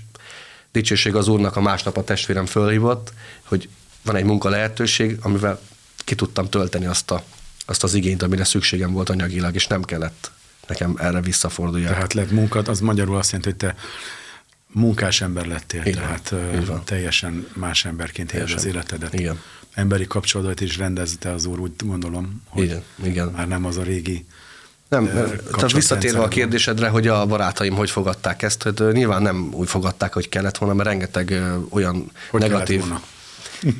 [0.72, 3.70] dicsőség az úrnak a másnap a testvérem fölhívott, hogy
[4.04, 5.60] van egy munka lehetőség, amivel
[5.98, 7.24] ki tudtam tölteni azt, a,
[7.66, 10.32] azt az igényt, amire szükségem volt anyagilag, és nem kellett
[10.68, 11.92] nekem erre visszaforduljak.
[11.92, 13.82] Tehát lett munkát, az magyarul azt jelenti, hogy te
[14.68, 16.34] munkás ember lettél, így tehát
[16.66, 16.84] van.
[16.84, 19.14] teljesen más emberként éled az életedet.
[19.14, 19.40] Igen.
[19.74, 23.28] Emberi kapcsolatot is rendezte az úr, úgy gondolom, hogy igen, igen.
[23.28, 24.26] már nem az a régi
[24.90, 25.06] nem,
[25.52, 30.14] tehát visszatérve a kérdésedre, hogy a barátaim hogy fogadták ezt, hogy nyilván nem úgy fogadták,
[30.14, 32.84] hogy kellett volna, mert rengeteg olyan hogy negatív,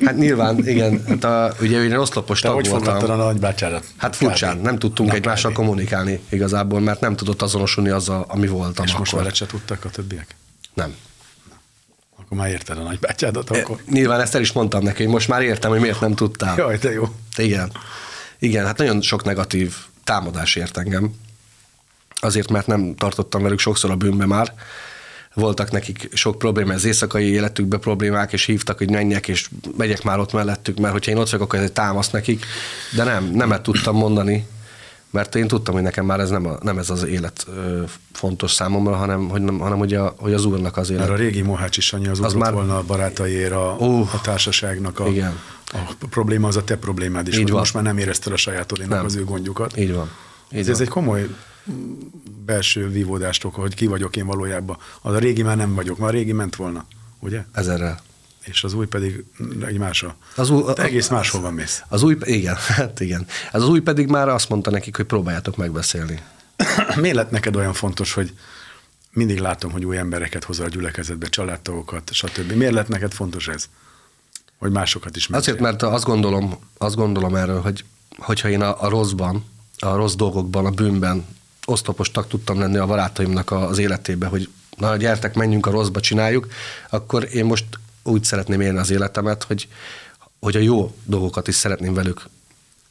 [0.04, 1.02] Hát nyilván, igen.
[1.08, 3.10] Hát a, ugye én oszlopos tag hogy voltam.
[3.10, 3.84] a nagybácsárat?
[3.96, 5.56] Hát furcsán, nem tudtunk nem egymással kb.
[5.56, 9.00] kommunikálni igazából, mert nem tudott azonosulni azzal, ami voltam És akkor.
[9.00, 10.36] most veled se tudtak a többiek?
[10.74, 10.94] Nem.
[12.16, 13.76] Akkor már érted a nagybátyádat akkor?
[13.78, 16.56] E, nyilván ezt el is mondtam neki, hogy most már értem, hogy miért nem tudtál.
[16.56, 17.14] Jaj, de jó.
[17.36, 17.72] Igen.
[18.38, 19.74] Igen, hát nagyon sok negatív
[20.04, 21.14] támadás ért engem.
[22.20, 24.54] Azért, mert nem tartottam velük sokszor a bűnbe már,
[25.34, 30.18] voltak nekik sok probléma az éjszakai életükbe problémák, és hívtak, hogy menjek, és megyek már
[30.18, 32.46] ott mellettük, mert hogyha én ott vagyok, akkor ez egy támasz nekik,
[32.96, 34.46] de nem, nemet tudtam mondani,
[35.10, 38.52] mert én tudtam, hogy nekem már ez nem, a, nem ez az élet ö, fontos
[38.52, 41.08] számomra, hanem, hogy, nem, hanem hogy, a, hogy az úrnak az élet.
[41.08, 42.52] Mert a régi Mohácsi Sanyi az, az már...
[42.52, 45.38] volna a barátaiért, a, uh, a társaságnak a, igen.
[45.72, 47.38] a probléma az a te problémád is.
[47.38, 47.58] Így van.
[47.58, 49.76] Most már nem érezted a sajátodénak az ő gondjukat.
[49.76, 50.10] Így van.
[50.52, 50.74] Így ez, van.
[50.74, 51.28] ez egy komoly
[52.44, 54.76] belső vívódást oka, hogy ki vagyok én valójában.
[55.02, 56.86] Az a régi már nem vagyok, már a régi ment volna,
[57.20, 57.44] ugye?
[57.52, 58.00] Ezerrel
[58.48, 59.24] és az új pedig
[59.66, 60.16] egy másra.
[60.36, 61.82] Az új, Te egész máshova mész.
[61.88, 63.26] Az új, igen, hát igen.
[63.52, 66.22] Az új pedig már azt mondta nekik, hogy próbáljátok megbeszélni.
[67.00, 68.34] Miért lett neked olyan fontos, hogy
[69.10, 72.52] mindig látom, hogy új embereket hoz a gyülekezetbe, családtagokat, stb.
[72.52, 73.68] Miért lett neked fontos ez?
[74.58, 75.48] Hogy másokat is menjél?
[75.48, 77.84] Azért, mert azt gondolom, azt gondolom erről, hogy
[78.16, 79.44] hogyha én a, a rosszban,
[79.78, 81.26] a rossz dolgokban, a bűnben
[81.68, 86.46] osztopostak tudtam lenni a barátaimnak az életébe, hogy na gyertek, menjünk a rosszba, csináljuk,
[86.90, 87.64] akkor én most
[88.02, 89.68] úgy szeretném élni az életemet, hogy,
[90.40, 92.22] hogy a jó dolgokat is szeretném velük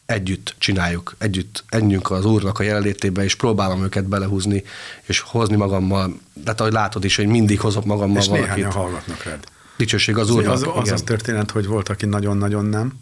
[0.05, 4.63] együtt csináljuk, együtt enjünk az Úrnak a jelenlétébe, és próbálom őket belehúzni,
[5.05, 6.19] és hozni magammal.
[6.33, 8.65] De ahogy látod is, hogy mindig hozok magammal és valakit.
[8.65, 9.43] És hallgatnak rád.
[9.77, 10.53] Dicsőség az Úrnak.
[10.53, 12.93] Az az, az történet, hogy volt, aki nagyon-nagyon nem.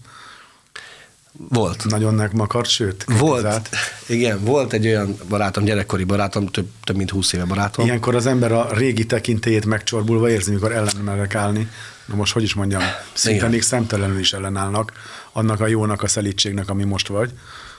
[1.38, 1.86] Volt.
[1.86, 3.70] Nagyon megmakart, sőt, Volt,
[4.08, 7.86] igen, volt egy olyan barátom, gyerekkori barátom, több, több mint húsz éve barátom.
[7.86, 11.70] Ilyenkor az ember a régi tekintélyét megcsorbulva érzi, mikor ellenemelek állni.
[12.06, 12.82] Na most, hogy is mondjam,
[13.14, 13.50] szinte igen.
[13.50, 14.92] még szemtelenül is ellenállnak
[15.32, 17.32] annak a jónak, a szelítségnek, ami most vagy.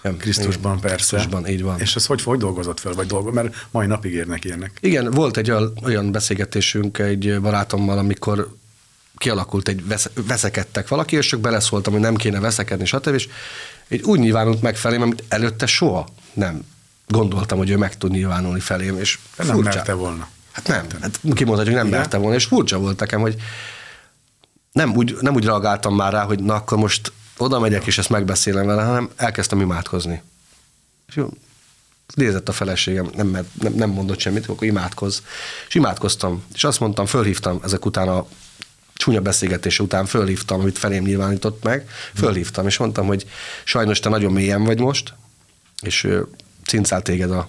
[0.02, 1.16] Igen, Krisztusban igen, persze.
[1.16, 1.80] Krisztusban, így van.
[1.80, 4.78] És ez hogy, hogy dolgozott fel, vagy dolgo, mert mai napig érnek ilyenek.
[4.80, 8.56] Igen, volt egy olyan, olyan beszélgetésünk egy barátommal, amikor
[9.16, 13.14] kialakult egy, vesz, veszekedtek valaki, és csak beleszóltam, hogy nem kéne veszekedni, stb.
[13.14, 13.28] És
[13.88, 16.64] így úgy nyilvánult meg felém, amit előtte soha nem
[17.08, 18.98] gondoltam, hogy ő meg tud nyilvánulni felém.
[18.98, 19.74] És nem furcsa.
[19.74, 20.28] merte volna.
[20.52, 21.98] Hát nem, hát ki mondta, hogy nem Igen?
[21.98, 23.36] merte volna, és furcsa volt nekem, hogy
[24.72, 28.08] nem úgy, nem úgy reagáltam már rá, hogy na akkor most oda megyek és ezt
[28.08, 30.22] megbeszélem vele, hanem elkezdtem imádkozni.
[31.08, 31.28] És jó,
[32.14, 35.22] nézett a feleségem, nem, nem, nem mondott semmit, akkor imádkoz.
[35.68, 38.26] És imádkoztam, és azt mondtam, fölhívtam ezek után a
[38.96, 43.26] csúnya beszélgetés után fölhívtam, amit felém nyilvánított meg, fölhívtam, és mondtam, hogy
[43.64, 45.14] sajnos te nagyon mélyen vagy most,
[45.82, 46.08] és
[46.64, 47.48] cincál téged a,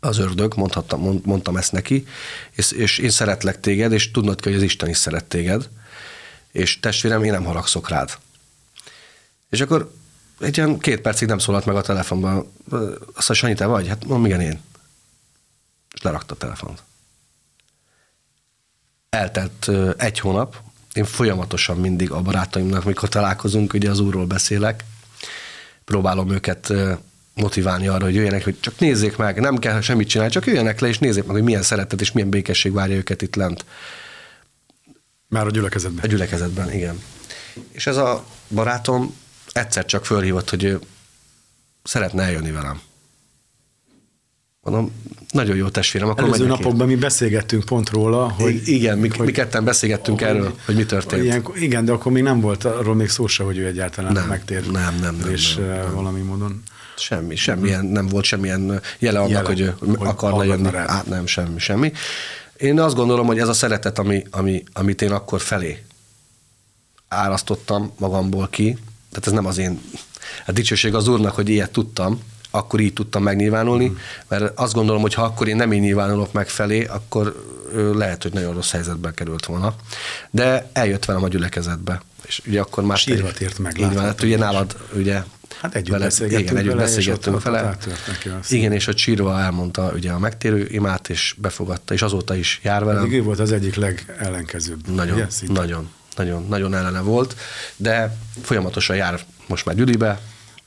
[0.00, 2.06] az ördög, mondhattam, mond, mondtam ezt neki,
[2.50, 5.68] és, és én szeretlek téged, és tudnod kell, hogy az Isten is szeret téged,
[6.52, 8.18] és testvérem, én nem haragszok rád.
[9.50, 9.92] És akkor
[10.40, 12.36] egy ilyen két percig nem szólalt meg a telefonban.
[12.68, 13.88] Azt mondja, Sanyi, te vagy?
[13.88, 14.60] Hát mondom, igen, én.
[15.92, 16.82] És lerakta a telefont
[19.16, 20.56] eltelt egy hónap,
[20.92, 24.84] én folyamatosan mindig a barátaimnak, mikor találkozunk, ugye az úrról beszélek,
[25.84, 26.72] próbálom őket
[27.34, 30.88] motiválni arra, hogy jöjjenek, hogy csak nézzék meg, nem kell semmit csinálni, csak jöjjenek le,
[30.88, 33.64] és nézzék meg, hogy milyen szeretet és milyen békesség várja őket itt lent.
[35.28, 36.04] Már a gyülekezetben.
[36.04, 37.02] A gyülekezetben, igen.
[37.72, 39.14] És ez a barátom
[39.52, 40.80] egyszer csak fölhívott, hogy ő
[41.82, 42.80] szeretne eljönni velem.
[44.66, 44.92] Mondom,
[45.30, 46.08] nagyon jó testvérem.
[46.08, 48.68] Akkor Előző napokban mi beszélgettünk pont róla, hogy...
[48.68, 51.22] Igen, mi, hogy, mi ketten beszélgettünk hogy, erről, hogy mi történt.
[51.22, 54.26] Ilyen, igen, de akkor még nem volt arról még szó se, hogy ő egyáltalán nem,
[54.26, 54.70] megtér.
[54.70, 55.30] Nem, nem, nem.
[55.30, 56.62] És nem, nem, valami módon...
[56.98, 60.76] Semmi, semmilyen, nem volt semmilyen jele annak, jele, hogy, hogy akarna jönni.
[60.76, 61.92] Át, nem, semmi, semmi.
[62.56, 65.84] Én azt gondolom, hogy ez a szeretet, ami, ami, amit én akkor felé
[67.08, 68.78] árasztottam magamból ki,
[69.10, 69.80] tehát ez nem az én,
[70.46, 72.20] a dicsőség az Úrnak, hogy ilyet tudtam,
[72.56, 73.96] akkor így tudtam megnyilvánulni, mm.
[74.28, 77.44] mert azt gondolom, hogy ha akkor én nem így nyilvánulok meg felé, akkor
[77.94, 79.74] lehet, hogy nagyon rossz helyzetbe került volna.
[80.30, 82.02] De eljött velem a gyülekezetbe.
[82.26, 82.98] És ugye akkor már...
[82.98, 83.78] Sírva tért meg.
[83.78, 85.22] Így van, hát ugye nálad, ugye
[85.60, 87.76] Hát együtt vele, beszélgettünk igen, együtt vele, beszélgettünk vele.
[88.48, 92.84] Igen, és a sírva elmondta ugye a megtérő imát, és befogadta, és azóta is jár
[92.84, 93.02] velem.
[93.02, 94.88] Eddig ő volt az egyik legellenkezőbb.
[94.88, 95.26] Nagyon, ugye?
[95.46, 97.36] nagyon, nagyon, nagyon ellene volt,
[97.76, 100.20] de folyamatosan jár most már Gyülibe,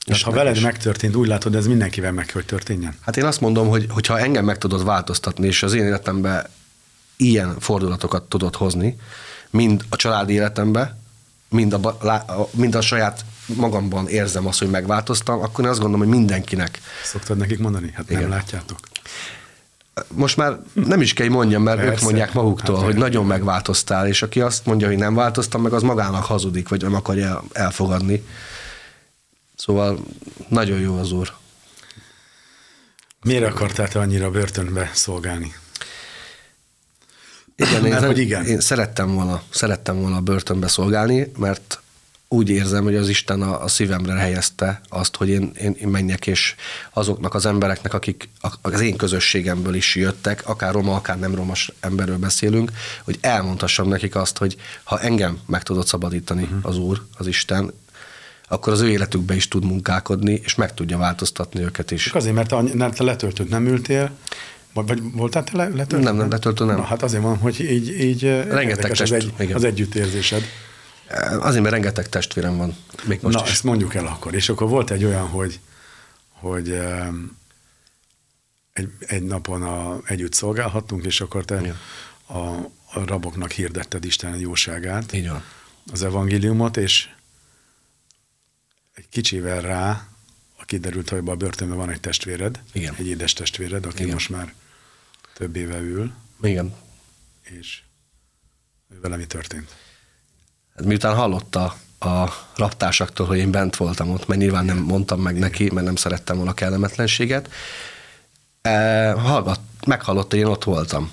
[0.06, 0.62] és ha veled is.
[0.62, 2.96] megtörtént, úgy látod, ez mindenkivel meg hogy történjen?
[3.00, 6.46] Hát én azt mondom, hogy hogyha engem meg tudod változtatni, és az én életemben
[7.16, 8.96] ilyen fordulatokat tudod hozni,
[9.50, 10.98] mind a családi életemben,
[11.48, 16.16] mind a, mind a saját magamban érzem azt, hogy megváltoztam, akkor én azt gondolom, hogy
[16.16, 16.80] mindenkinek.
[17.04, 17.90] Szoktad nekik mondani?
[17.94, 18.22] Hát Igen.
[18.22, 18.78] nem látjátok.
[20.08, 21.92] Most már nem is kell mondjam, mert Persze.
[21.92, 25.72] ők mondják maguktól, hát, hogy nagyon megváltoztál, és aki azt mondja, hogy nem változtam, meg
[25.72, 28.24] az magának hazudik, vagy nem akarja elfogadni.
[29.60, 29.98] Szóval
[30.48, 31.32] nagyon jó az úr.
[33.22, 35.54] Miért akartál te annyira börtönbe szolgálni?
[37.56, 38.44] Igen, én, mert, igen.
[38.44, 41.80] én szerettem volna, szerettem volna börtönbe szolgálni, mert
[42.28, 46.26] úgy érzem, hogy az Isten a, a szívemre helyezte azt, hogy én, én, én menjek,
[46.26, 46.54] és
[46.92, 48.28] azoknak az embereknek, akik
[48.62, 52.72] az én közösségemből is jöttek, akár roma, akár nem romas emberről beszélünk,
[53.04, 56.58] hogy elmondhassam nekik azt, hogy ha engem meg tudod szabadítani uh-huh.
[56.62, 57.72] az Úr, az Isten,
[58.52, 62.04] akkor az ő életükbe is tud munkálkodni, és meg tudja változtatni őket is.
[62.04, 64.10] Csak azért, mert te, nem, te letöltött nem ültél,
[64.72, 65.98] vagy, voltál te letöltő?
[65.98, 66.76] Nem, nem letöltő, nem.
[66.76, 69.56] Na, hát azért mondom, hogy így, így Rengeteg test, az, egy, igen.
[69.56, 70.42] az együttérzésed.
[71.38, 72.76] Azért, mert rengeteg testvérem van.
[73.04, 73.50] Még most Na, is.
[73.50, 74.34] ezt mondjuk el akkor.
[74.34, 75.60] És akkor volt egy olyan, hogy,
[76.28, 76.80] hogy
[78.72, 81.74] egy, egy napon a, együtt szolgálhattunk, és akkor te
[82.26, 82.38] a,
[82.92, 85.12] a raboknak hirdetted Isten jóságát.
[85.12, 85.42] Így van.
[85.92, 87.08] Az evangéliumot, és
[89.00, 90.06] egy kicsivel rá,
[90.56, 92.94] a kiderült, hogy a börtönben van egy testvéred, Igen.
[92.98, 94.12] egy édes testvéred, aki Igen.
[94.12, 94.54] most már
[95.34, 96.12] több éve ül.
[96.42, 96.74] Igen.
[97.42, 97.82] És
[99.00, 99.74] vele mi történt?
[100.76, 105.38] Hát miután hallotta a raptársaktól, hogy én bent voltam ott, mert nyilván nem mondtam meg
[105.38, 107.50] neki, mert nem szerettem volna kellemetlenséget,
[108.62, 111.12] e, hallgat, meghallotta, hogy én ott voltam.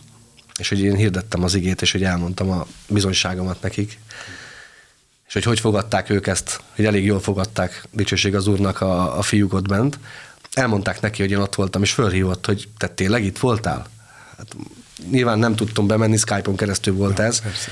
[0.59, 3.99] És hogy én hirdettem az igét, és hogy elmondtam a bizonyságomat nekik.
[5.27, 9.21] És hogy hogy fogadták ők ezt, hogy elég jól fogadták, dicsőség az úrnak a, a
[9.21, 9.99] fiúk ott bent.
[10.53, 13.87] Elmondták neki, hogy én ott voltam, és fölhívott, hogy te tényleg itt voltál?
[14.37, 14.55] Hát,
[15.11, 17.41] nyilván nem tudtam bemenni, Skype-on keresztül volt ja, ez.
[17.41, 17.71] Persze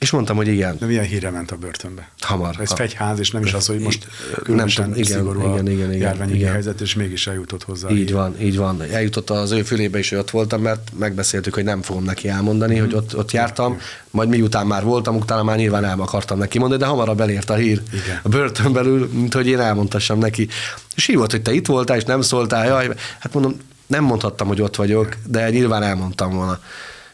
[0.00, 0.76] és mondtam, hogy igen.
[0.78, 2.10] De milyen híre ment a börtönbe?
[2.20, 2.56] Hamar.
[2.60, 4.06] Ez fegyház, és nem is az, hogy most
[4.42, 6.52] különösen nem igen, szigorú igen, igen, igen, járványi igen.
[6.52, 7.88] helyzet, és mégis eljutott hozzá.
[7.88, 8.82] Így van, így van.
[8.82, 12.76] Eljutott az ő fülébe is, hogy ott voltam, mert megbeszéltük, hogy nem fogom neki elmondani,
[12.76, 12.80] mm.
[12.80, 13.78] hogy ott, ott jártam,
[14.10, 17.54] majd miután már voltam, utána már nyilván el akartam neki mondani, de hamarabb elért a
[17.54, 18.20] hír igen.
[18.22, 20.48] a börtön belül, mint hogy én elmondtassam neki.
[20.94, 22.88] És hívott, hogy te itt voltál, és nem szóltál, jaj,
[23.18, 26.60] hát mondom, nem mondhattam, hogy ott vagyok, de nyilván elmondtam volna.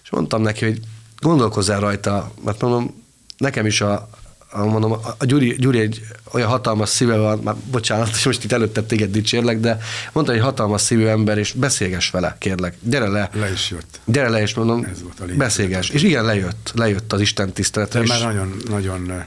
[0.02, 0.80] És mondtam neki, hogy
[1.22, 3.04] gondolkozzál rajta, mert mondom,
[3.36, 4.08] nekem is a,
[4.50, 8.52] a mondom, a Gyuri, Gyuri egy olyan hatalmas szíve van, már bocsánat, és most itt
[8.52, 9.78] előtte téged dicsérlek, de
[10.12, 12.76] mondta, hogy hatalmas szívű ember, és beszélges vele, kérlek.
[12.80, 13.30] Gyere le.
[13.32, 14.00] Le is jött.
[14.04, 15.88] Gyere le, és mondom, Ez volt a beszélges.
[15.88, 18.00] És igen, lejött, lejött az Isten tiszteletre.
[18.00, 19.24] De már nagyon, nagyon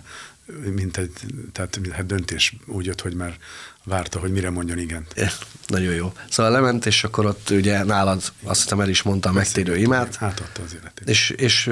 [0.76, 1.12] mint egy,
[1.52, 3.38] tehát hát döntés úgy jött, hogy már
[3.86, 5.05] várta, hogy mire mondjon igen.
[5.15, 5.25] É,
[5.67, 6.13] nagyon jó.
[6.29, 10.17] Szóval lement, és akkor ott ugye nálad azt hiszem el is mondta a megtérő imát.
[10.19, 11.09] Átadta az életét.
[11.09, 11.65] És, és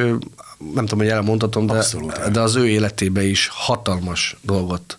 [0.73, 1.83] nem tudom, hogy elmondhatom, de,
[2.31, 4.97] de az ő életébe is hatalmas dolgot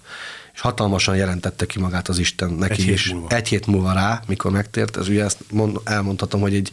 [0.54, 3.04] és hatalmasan jelentette ki magát az Isten neki egy is.
[3.04, 3.36] Hét múlva.
[3.36, 6.70] Egy hét múlva rá, mikor megtért, ez ugye ezt mond, elmondhatom, hogy egy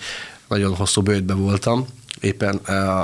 [0.47, 1.87] nagyon hosszú bőtbe voltam,
[2.19, 2.55] éppen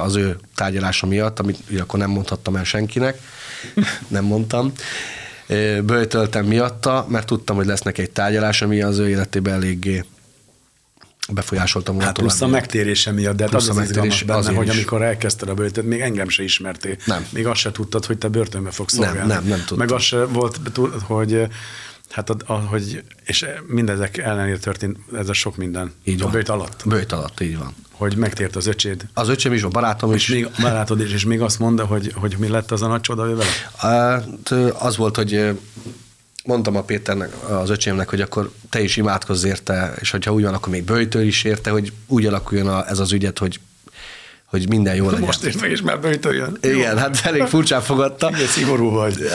[0.04, 3.22] az ő tárgyalása miatt, amit ugye akkor nem mondhattam el senkinek,
[4.08, 4.72] nem mondtam,
[5.84, 10.04] böjtöltem miatta, mert tudtam, hogy lesz neki egy tárgyalás, ami az ő életében eléggé
[11.34, 14.74] befolyásoltam volna hát plusz a megtérése miatt, de hát az az izgalmas benne, hogy is.
[14.74, 16.96] amikor elkezdted a börtönt, még engem se ismertél.
[17.06, 17.28] Nem.
[17.30, 19.20] Még azt se tudtad, hogy te börtönbe fogsz szolgálni.
[19.20, 19.78] Nem, nem, nem tudtam.
[19.78, 20.60] Meg az se volt,
[21.02, 21.48] hogy
[22.10, 25.94] Hát, hogy, és mindezek ellenére történt ez a sok minden.
[26.04, 26.28] Így van.
[26.28, 26.82] A bőjt alatt.
[26.86, 27.76] Bőjt alatt, így van.
[27.92, 29.06] Hogy megtért az öcséd.
[29.14, 30.28] Az öcsém is, a barátom is.
[30.28, 32.88] És még, a barátod is, és még azt mondta, hogy, hogy mi lett az a
[32.88, 33.44] nagy csoda vele?
[33.78, 34.50] Hát,
[34.80, 35.60] az volt, hogy
[36.44, 40.54] mondtam a Péternek, az öcsémnek, hogy akkor te is imádkozz érte, és hogyha úgy van,
[40.54, 43.60] akkor még bőjtől is érte, hogy úgy alakuljon a, ez az ügyet, hogy
[44.46, 45.26] hogy minden jó legyen.
[45.26, 46.58] Most és meg is már bőjtöljön.
[46.62, 46.98] Igen, jó.
[46.98, 48.30] hát elég furcsán fogadta.
[48.34, 49.18] Igen, szigorú vagy.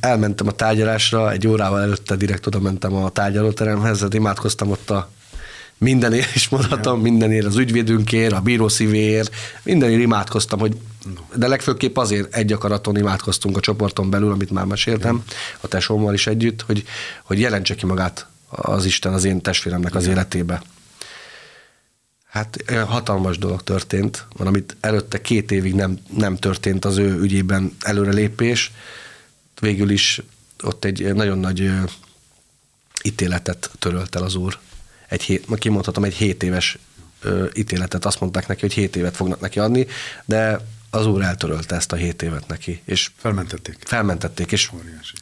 [0.00, 5.10] elmentem a tárgyalásra, egy órával előtte direkt oda mentem a tárgyalóteremhez, hát imádkoztam ott a
[5.78, 10.76] mindenért is mondhatom, mindenért az ügyvédünkért, a bíró szívéért, mindenért imádkoztam, hogy
[11.34, 15.24] de legfőképp azért egy akaraton imádkoztunk a csoporton belül, amit már meséltem,
[15.60, 16.84] a tesómmal is együtt, hogy,
[17.22, 20.62] hogy jelentse ki magát az Isten az én testvéremnek az életébe.
[22.28, 27.76] Hát hatalmas dolog történt, van, amit előtte két évig nem, nem történt az ő ügyében
[27.80, 28.72] előrelépés,
[29.62, 30.20] végül is
[30.62, 31.70] ott egy nagyon nagy
[33.02, 34.58] ítéletet törölt el az úr.
[35.08, 36.78] Egy hét, kimondhatom, egy hét éves
[37.54, 38.04] ítéletet.
[38.04, 39.86] Azt mondták neki, hogy hét évet fognak neki adni,
[40.24, 40.60] de
[40.90, 42.82] az úr eltörölte ezt a hét évet neki.
[42.84, 43.76] És felmentették.
[43.84, 45.14] Felmentették, és Óriási.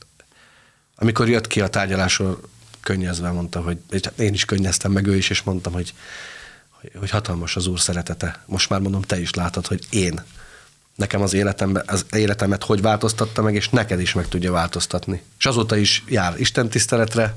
[0.95, 2.41] amikor jött ki a tárgyalásról,
[2.80, 5.95] könnyezve mondta, hogy hát én is könnyeztem meg ő is, és mondtam, hogy,
[6.95, 8.45] hogy hatalmas az úr szeretete.
[8.47, 10.22] Most már mondom, te is látod, hogy én
[11.01, 15.22] nekem az, életembe, az életemet hogy változtatta meg, és neked is meg tudja változtatni.
[15.38, 17.36] És azóta is jár Isten tiszteletre,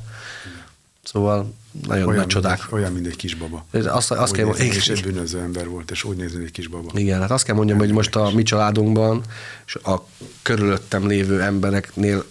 [1.03, 1.53] szóval
[1.87, 2.59] nagyon olyan, nagy csodák.
[2.59, 3.65] Mint, olyan, mint egy kisbaba.
[3.71, 6.91] Azt, azt kell, nézni, és egy bűnöző ember volt, és úgy nézni, egy kisbaba.
[6.93, 9.21] Igen, hát azt kell mondjam, hogy most a mi családunkban,
[9.65, 10.07] és a
[10.41, 12.25] körülöttem lévő embereknél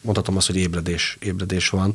[0.00, 1.94] mondhatom azt, hogy ébredés, ébredés van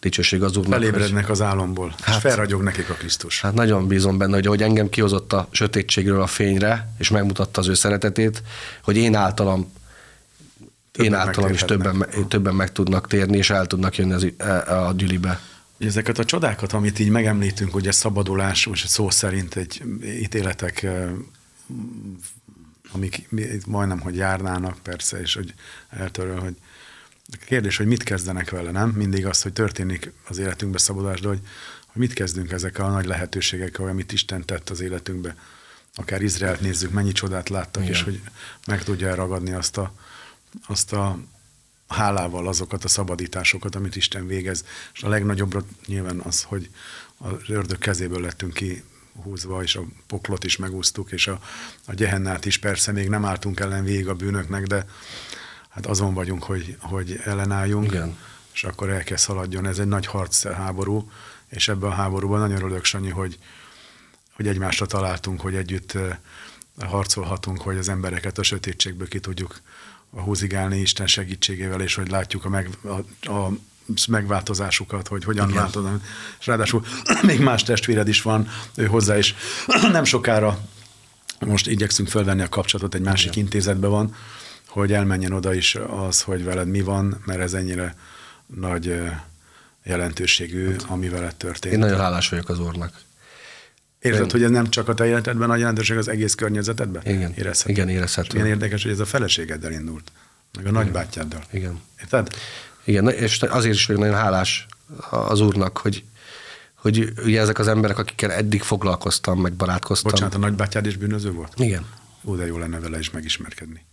[0.00, 0.72] dicsőség az Úrnak.
[0.72, 3.40] Felébrednek az álomból, hát, és felragyog nekik a Krisztus.
[3.40, 7.68] Hát nagyon bízom benne, hogy ahogy engem kihozott a sötétségről a fényre, és megmutatta az
[7.68, 8.42] ő szeretetét,
[8.82, 9.72] hogy én általam
[10.92, 14.86] többen én általam is többen, többen meg tudnak térni, és el tudnak jönni az, e,
[14.86, 15.40] a gyülibe.
[15.78, 19.82] Ezeket a csodákat, amit így megemlítünk, hogy ez szabadulás, most szó szerint egy
[20.20, 20.86] ítéletek
[22.92, 23.28] amik
[23.66, 25.54] majdnem, hogy járnának persze, és hogy
[25.88, 26.54] eltöröl, hogy
[27.36, 28.88] kérdés, hogy mit kezdenek vele, nem?
[28.88, 31.40] Mindig az, hogy történik az életünkbe szabadulás, de hogy,
[31.86, 35.36] hogy mit kezdünk ezekkel a nagy lehetőségekkel, amit Isten tett az életünkbe.
[35.94, 37.94] Akár Izraelt nézzük, mennyi csodát láttak, Igen.
[37.94, 38.20] és hogy
[38.66, 39.94] meg tudja ragadni azt a,
[40.66, 41.18] azt a
[41.88, 44.64] hálával azokat a szabadításokat, amit Isten végez.
[44.94, 46.70] És a legnagyobb nyilván az, hogy
[47.18, 48.82] a ördög kezéből lettünk ki
[49.22, 51.40] húzva, és a poklot is megúsztuk, és a,
[51.84, 54.86] a gyehennát is persze még nem álltunk ellen végig a bűnöknek, de
[55.78, 58.16] hát azon vagyunk, hogy, hogy ellenálljunk, Igen.
[58.52, 59.66] és akkor el kell szaladjon.
[59.66, 61.10] Ez egy nagy harc háború,
[61.48, 63.38] és ebben a háborúban nagyon örülök, Sanyi, hogy,
[64.32, 65.98] hogy egymásra találtunk, hogy együtt
[66.78, 69.60] harcolhatunk, hogy az embereket a sötétségből ki tudjuk
[70.10, 73.50] húzigálni Isten segítségével, és hogy látjuk a, meg, a, a
[74.08, 76.04] megváltozásukat, hogy hogyan változnak.
[76.40, 76.84] És ráadásul
[77.22, 79.34] még más testvéred is van ő hozzá, és
[79.92, 80.58] nem sokára
[81.38, 83.44] most igyekszünk fölvenni a kapcsolatot, egy másik Igen.
[83.44, 84.14] intézetben van,
[84.68, 87.94] hogy elmenjen oda is az, hogy veled mi van, mert ez ennyire
[88.46, 89.00] nagy
[89.84, 91.74] jelentőségű, hát, ami veled történt.
[91.74, 92.92] Én nagyon hálás vagyok az úrnak.
[93.98, 94.30] Érzed, Én...
[94.30, 97.02] hogy ez nem csak a te életedben nagy jelentőség, az egész környezetedben?
[97.04, 97.72] Igen, érezhető.
[97.72, 98.28] Igen, érezhető.
[98.32, 100.12] Milyen érdekes, hogy ez a feleségeddel indult,
[100.56, 101.42] meg a nagybátyáddal.
[101.50, 101.80] Igen.
[102.00, 102.28] Érted?
[102.84, 104.66] Igen, és azért is vagyok nagyon hálás
[105.10, 106.04] az úrnak, hogy,
[106.74, 110.10] hogy ugye ezek az emberek, akikkel eddig foglalkoztam, meg barátkoztam.
[110.10, 111.52] Bocsánat, a nagybátyád is bűnöző volt?
[111.56, 111.86] Igen.
[112.24, 113.84] Ó, de jó lenne vele is megismerkedni.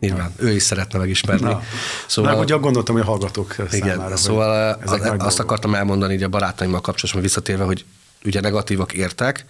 [0.00, 1.44] Nyilván, ő is szeretne megismerni.
[1.44, 1.62] Na,
[2.06, 4.16] szóval, Na, ugye gondoltam, hogy a hallgatók igen, számára.
[4.16, 5.38] Szóval az, azt dolgok.
[5.38, 7.84] akartam elmondani így a barátaimmal kapcsolatban visszatérve, hogy
[8.24, 9.44] ugye negatívak értek,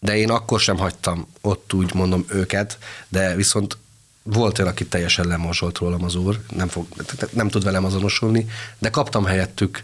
[0.00, 3.78] de én akkor sem hagytam ott úgy mondom őket, de viszont
[4.22, 6.86] volt olyan, aki teljesen lemorzsolt rólam az úr, nem, fog,
[7.30, 8.46] nem tud velem azonosulni,
[8.78, 9.82] de kaptam helyettük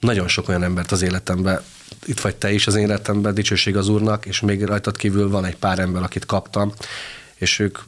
[0.00, 1.62] nagyon sok olyan embert az életemben,
[2.04, 5.56] itt vagy te is az életemben, dicsőség az úrnak, és még rajtad kívül van egy
[5.56, 6.72] pár ember, akit kaptam,
[7.34, 7.78] és ők,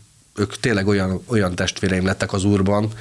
[0.40, 2.92] ők tényleg olyan, olyan testvéreim lettek az úrban,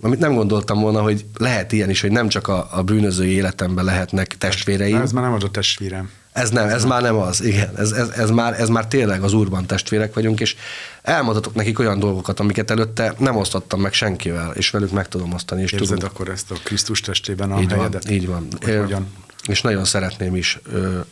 [0.00, 3.84] amit nem gondoltam volna, hogy lehet ilyen is, hogy nem csak a, a bűnözői életemben
[3.84, 4.96] lehetnek testvéreim.
[4.96, 6.10] Ez már nem az a testvérem.
[6.32, 7.76] Ez nem, ez már nem az, igen.
[7.76, 10.56] Ez, ez, ez, már, ez már tényleg az úrban testvérek vagyunk, és
[11.02, 15.62] elmondhatok nekik olyan dolgokat, amiket előtte nem osztottam meg senkivel, és velük meg tudom osztani.
[15.62, 16.12] És Érzed tudunk.
[16.12, 18.04] akkor ezt a Krisztus testében a így helyedet?
[18.04, 18.48] Van, így van.
[18.60, 19.12] Hogy hogyan?
[19.46, 20.58] És nagyon szeretném is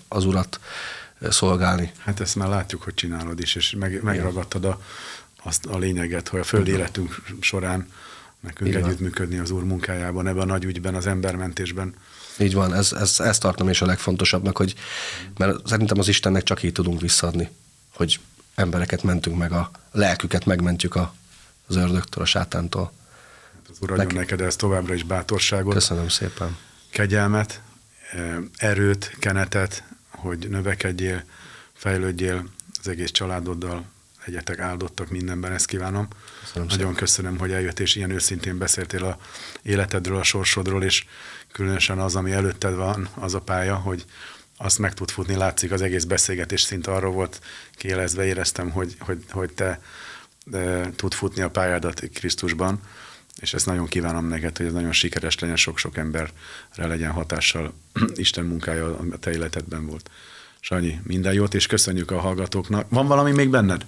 [0.09, 0.61] az urat
[1.29, 1.93] szolgálni.
[2.05, 4.81] Hát ezt már látjuk, hogy csinálod is, és meg, megragadtad a,
[5.47, 7.89] azt a lényeget, hogy a föld életünk során
[8.41, 8.85] nekünk Igen.
[8.85, 11.95] együttműködni az Úr munkájában, ebben a nagy ügyben, az embermentésben.
[12.39, 14.75] Így van, ez, ez, ezt tartom is a legfontosabbnak, hogy,
[15.37, 17.49] mert szerintem az Istennek csak így tudunk visszaadni,
[17.95, 18.21] hogy
[18.55, 21.15] embereket mentünk meg, a lelküket megmentjük a,
[21.67, 22.93] az ördögtől, a sátántól.
[23.55, 25.73] Hát az Úr adjon neked ezt továbbra is bátorságot.
[25.73, 26.57] Köszönöm szépen.
[26.91, 27.61] Kegyelmet,
[28.13, 31.25] eh, erőt, kenetet, hogy növekedjél,
[31.73, 32.45] fejlődjél
[32.81, 33.85] az egész családoddal,
[34.27, 36.09] legyetek áldottak mindenben, ezt kívánom.
[36.41, 36.95] Köszönöm Nagyon szépen.
[36.95, 39.19] köszönöm, hogy eljött, és ilyen őszintén beszéltél a
[39.63, 41.05] életedről, a sorsodról, és
[41.53, 44.05] különösen az, ami előtted van, az a pálya, hogy
[44.57, 47.41] azt meg tud futni, látszik az egész beszélgetés szinte arról volt
[47.73, 49.81] kielezve, éreztem, hogy, hogy, hogy te
[50.51, 52.81] de tud futni a pályádat Krisztusban,
[53.41, 56.33] és ezt nagyon kívánom neked, hogy ez nagyon sikeres legyen, sok-sok emberre
[56.77, 57.73] legyen hatással
[58.15, 60.11] Isten munkája a te életedben volt.
[60.61, 62.87] Sanyi, minden jót, és köszönjük a hallgatóknak.
[62.89, 63.87] Van valami még benned?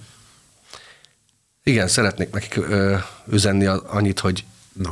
[1.69, 2.97] Igen, szeretnék nekik ö,
[3.31, 4.91] üzenni annyit, hogy, no.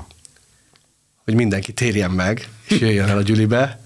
[1.24, 3.82] hogy mindenki térjen meg, és jöjjön el a gyülibe,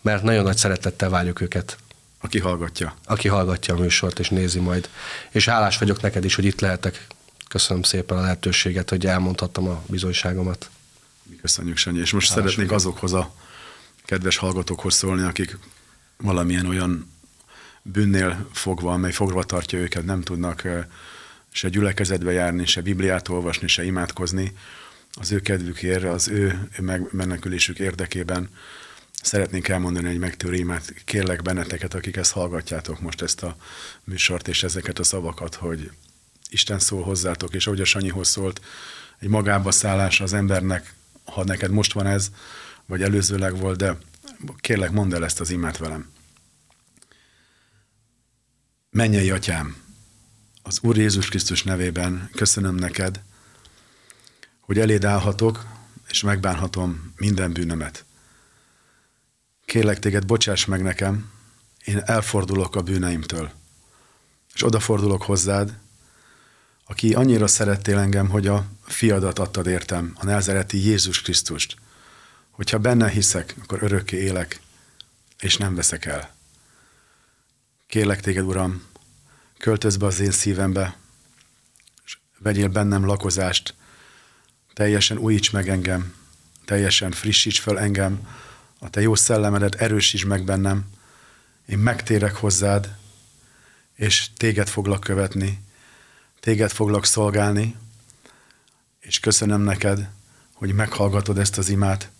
[0.00, 1.76] mert nagyon nagy szeretettel várjuk őket.
[2.20, 2.94] Aki hallgatja.
[3.04, 4.88] Aki hallgatja a műsort, és nézi majd.
[5.30, 7.06] És hálás vagyok neked is, hogy itt lehetek.
[7.48, 10.70] Köszönöm szépen a lehetőséget, hogy elmondhattam a bizonyságomat.
[11.22, 11.98] Mi köszönjük, Sanyi.
[11.98, 12.80] És most hálás szeretnék vagyok.
[12.80, 13.34] azokhoz a
[14.04, 15.58] kedves hallgatókhoz szólni, akik
[16.16, 17.12] valamilyen olyan
[17.82, 20.62] bűnnél fogva, amely fogva tartja őket, nem tudnak
[21.52, 24.52] se gyülekezetbe járni, se Bibliát olvasni, se imádkozni,
[25.12, 28.48] az ő kedvükért, az ő megmenekülésük érdekében
[29.22, 30.94] szeretnénk elmondani egy megtörő imát.
[31.04, 33.56] Kérlek benneteket, akik ezt hallgatjátok most ezt a
[34.04, 35.90] műsort és ezeket a szavakat, hogy
[36.48, 38.60] Isten szól hozzátok, és ahogy a Sanyihoz szólt,
[39.18, 40.94] egy magába szállás az embernek,
[41.24, 42.30] ha neked most van ez,
[42.86, 43.96] vagy előzőleg volt, de
[44.56, 46.10] kérlek, mondd el ezt az imát velem.
[48.90, 49.76] Mennyei atyám,
[50.68, 53.20] az Úr Jézus Krisztus nevében köszönöm neked,
[54.60, 55.66] hogy eléd állhatok,
[56.08, 58.04] és megbánhatom minden bűnömet.
[59.64, 61.30] Kérlek téged, bocsáss meg nekem,
[61.84, 63.50] én elfordulok a bűneimtől,
[64.54, 65.78] és odafordulok hozzád,
[66.84, 71.76] aki annyira szerettél engem, hogy a fiadat adtad értem, a názereti Jézus Krisztust,
[72.50, 74.60] hogyha benne hiszek, akkor örökké élek,
[75.38, 76.34] és nem veszek el.
[77.86, 78.87] Kérlek téged, Uram,
[79.58, 80.96] költöz be az én szívembe,
[82.04, 83.74] és vegyél bennem lakozást,
[84.72, 86.14] teljesen újíts meg engem,
[86.64, 88.28] teljesen frissíts fel engem,
[88.78, 90.84] a te jó szellemedet erősíts meg bennem,
[91.66, 92.96] én megtérek hozzád,
[93.94, 95.60] és téged foglak követni,
[96.40, 97.76] téged foglak szolgálni,
[99.00, 100.10] és köszönöm neked,
[100.52, 102.10] hogy meghallgatod ezt az imát.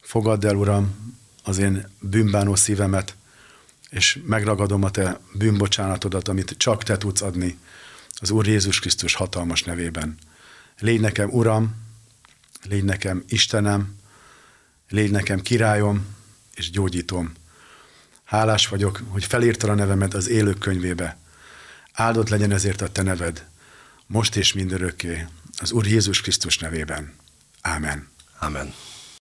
[0.00, 3.16] Fogadd el, Uram, az én bűnbánó szívemet,
[3.90, 7.58] és megragadom a te bűnbocsánatodat, amit csak te tudsz adni
[8.20, 10.18] az Úr Jézus Krisztus hatalmas nevében.
[10.78, 11.74] Légy nekem Uram,
[12.62, 13.96] légy nekem Istenem,
[14.88, 16.06] légy nekem királyom
[16.54, 17.32] és gyógyítom.
[18.24, 21.18] Hálás vagyok, hogy felírtad a nevemet az élők könyvébe.
[21.92, 23.46] Áldott legyen ezért a te neved,
[24.06, 25.26] most és mindörökké,
[25.58, 27.14] az Úr Jézus Krisztus nevében.
[27.60, 28.08] Ámen.
[28.38, 28.74] Amen.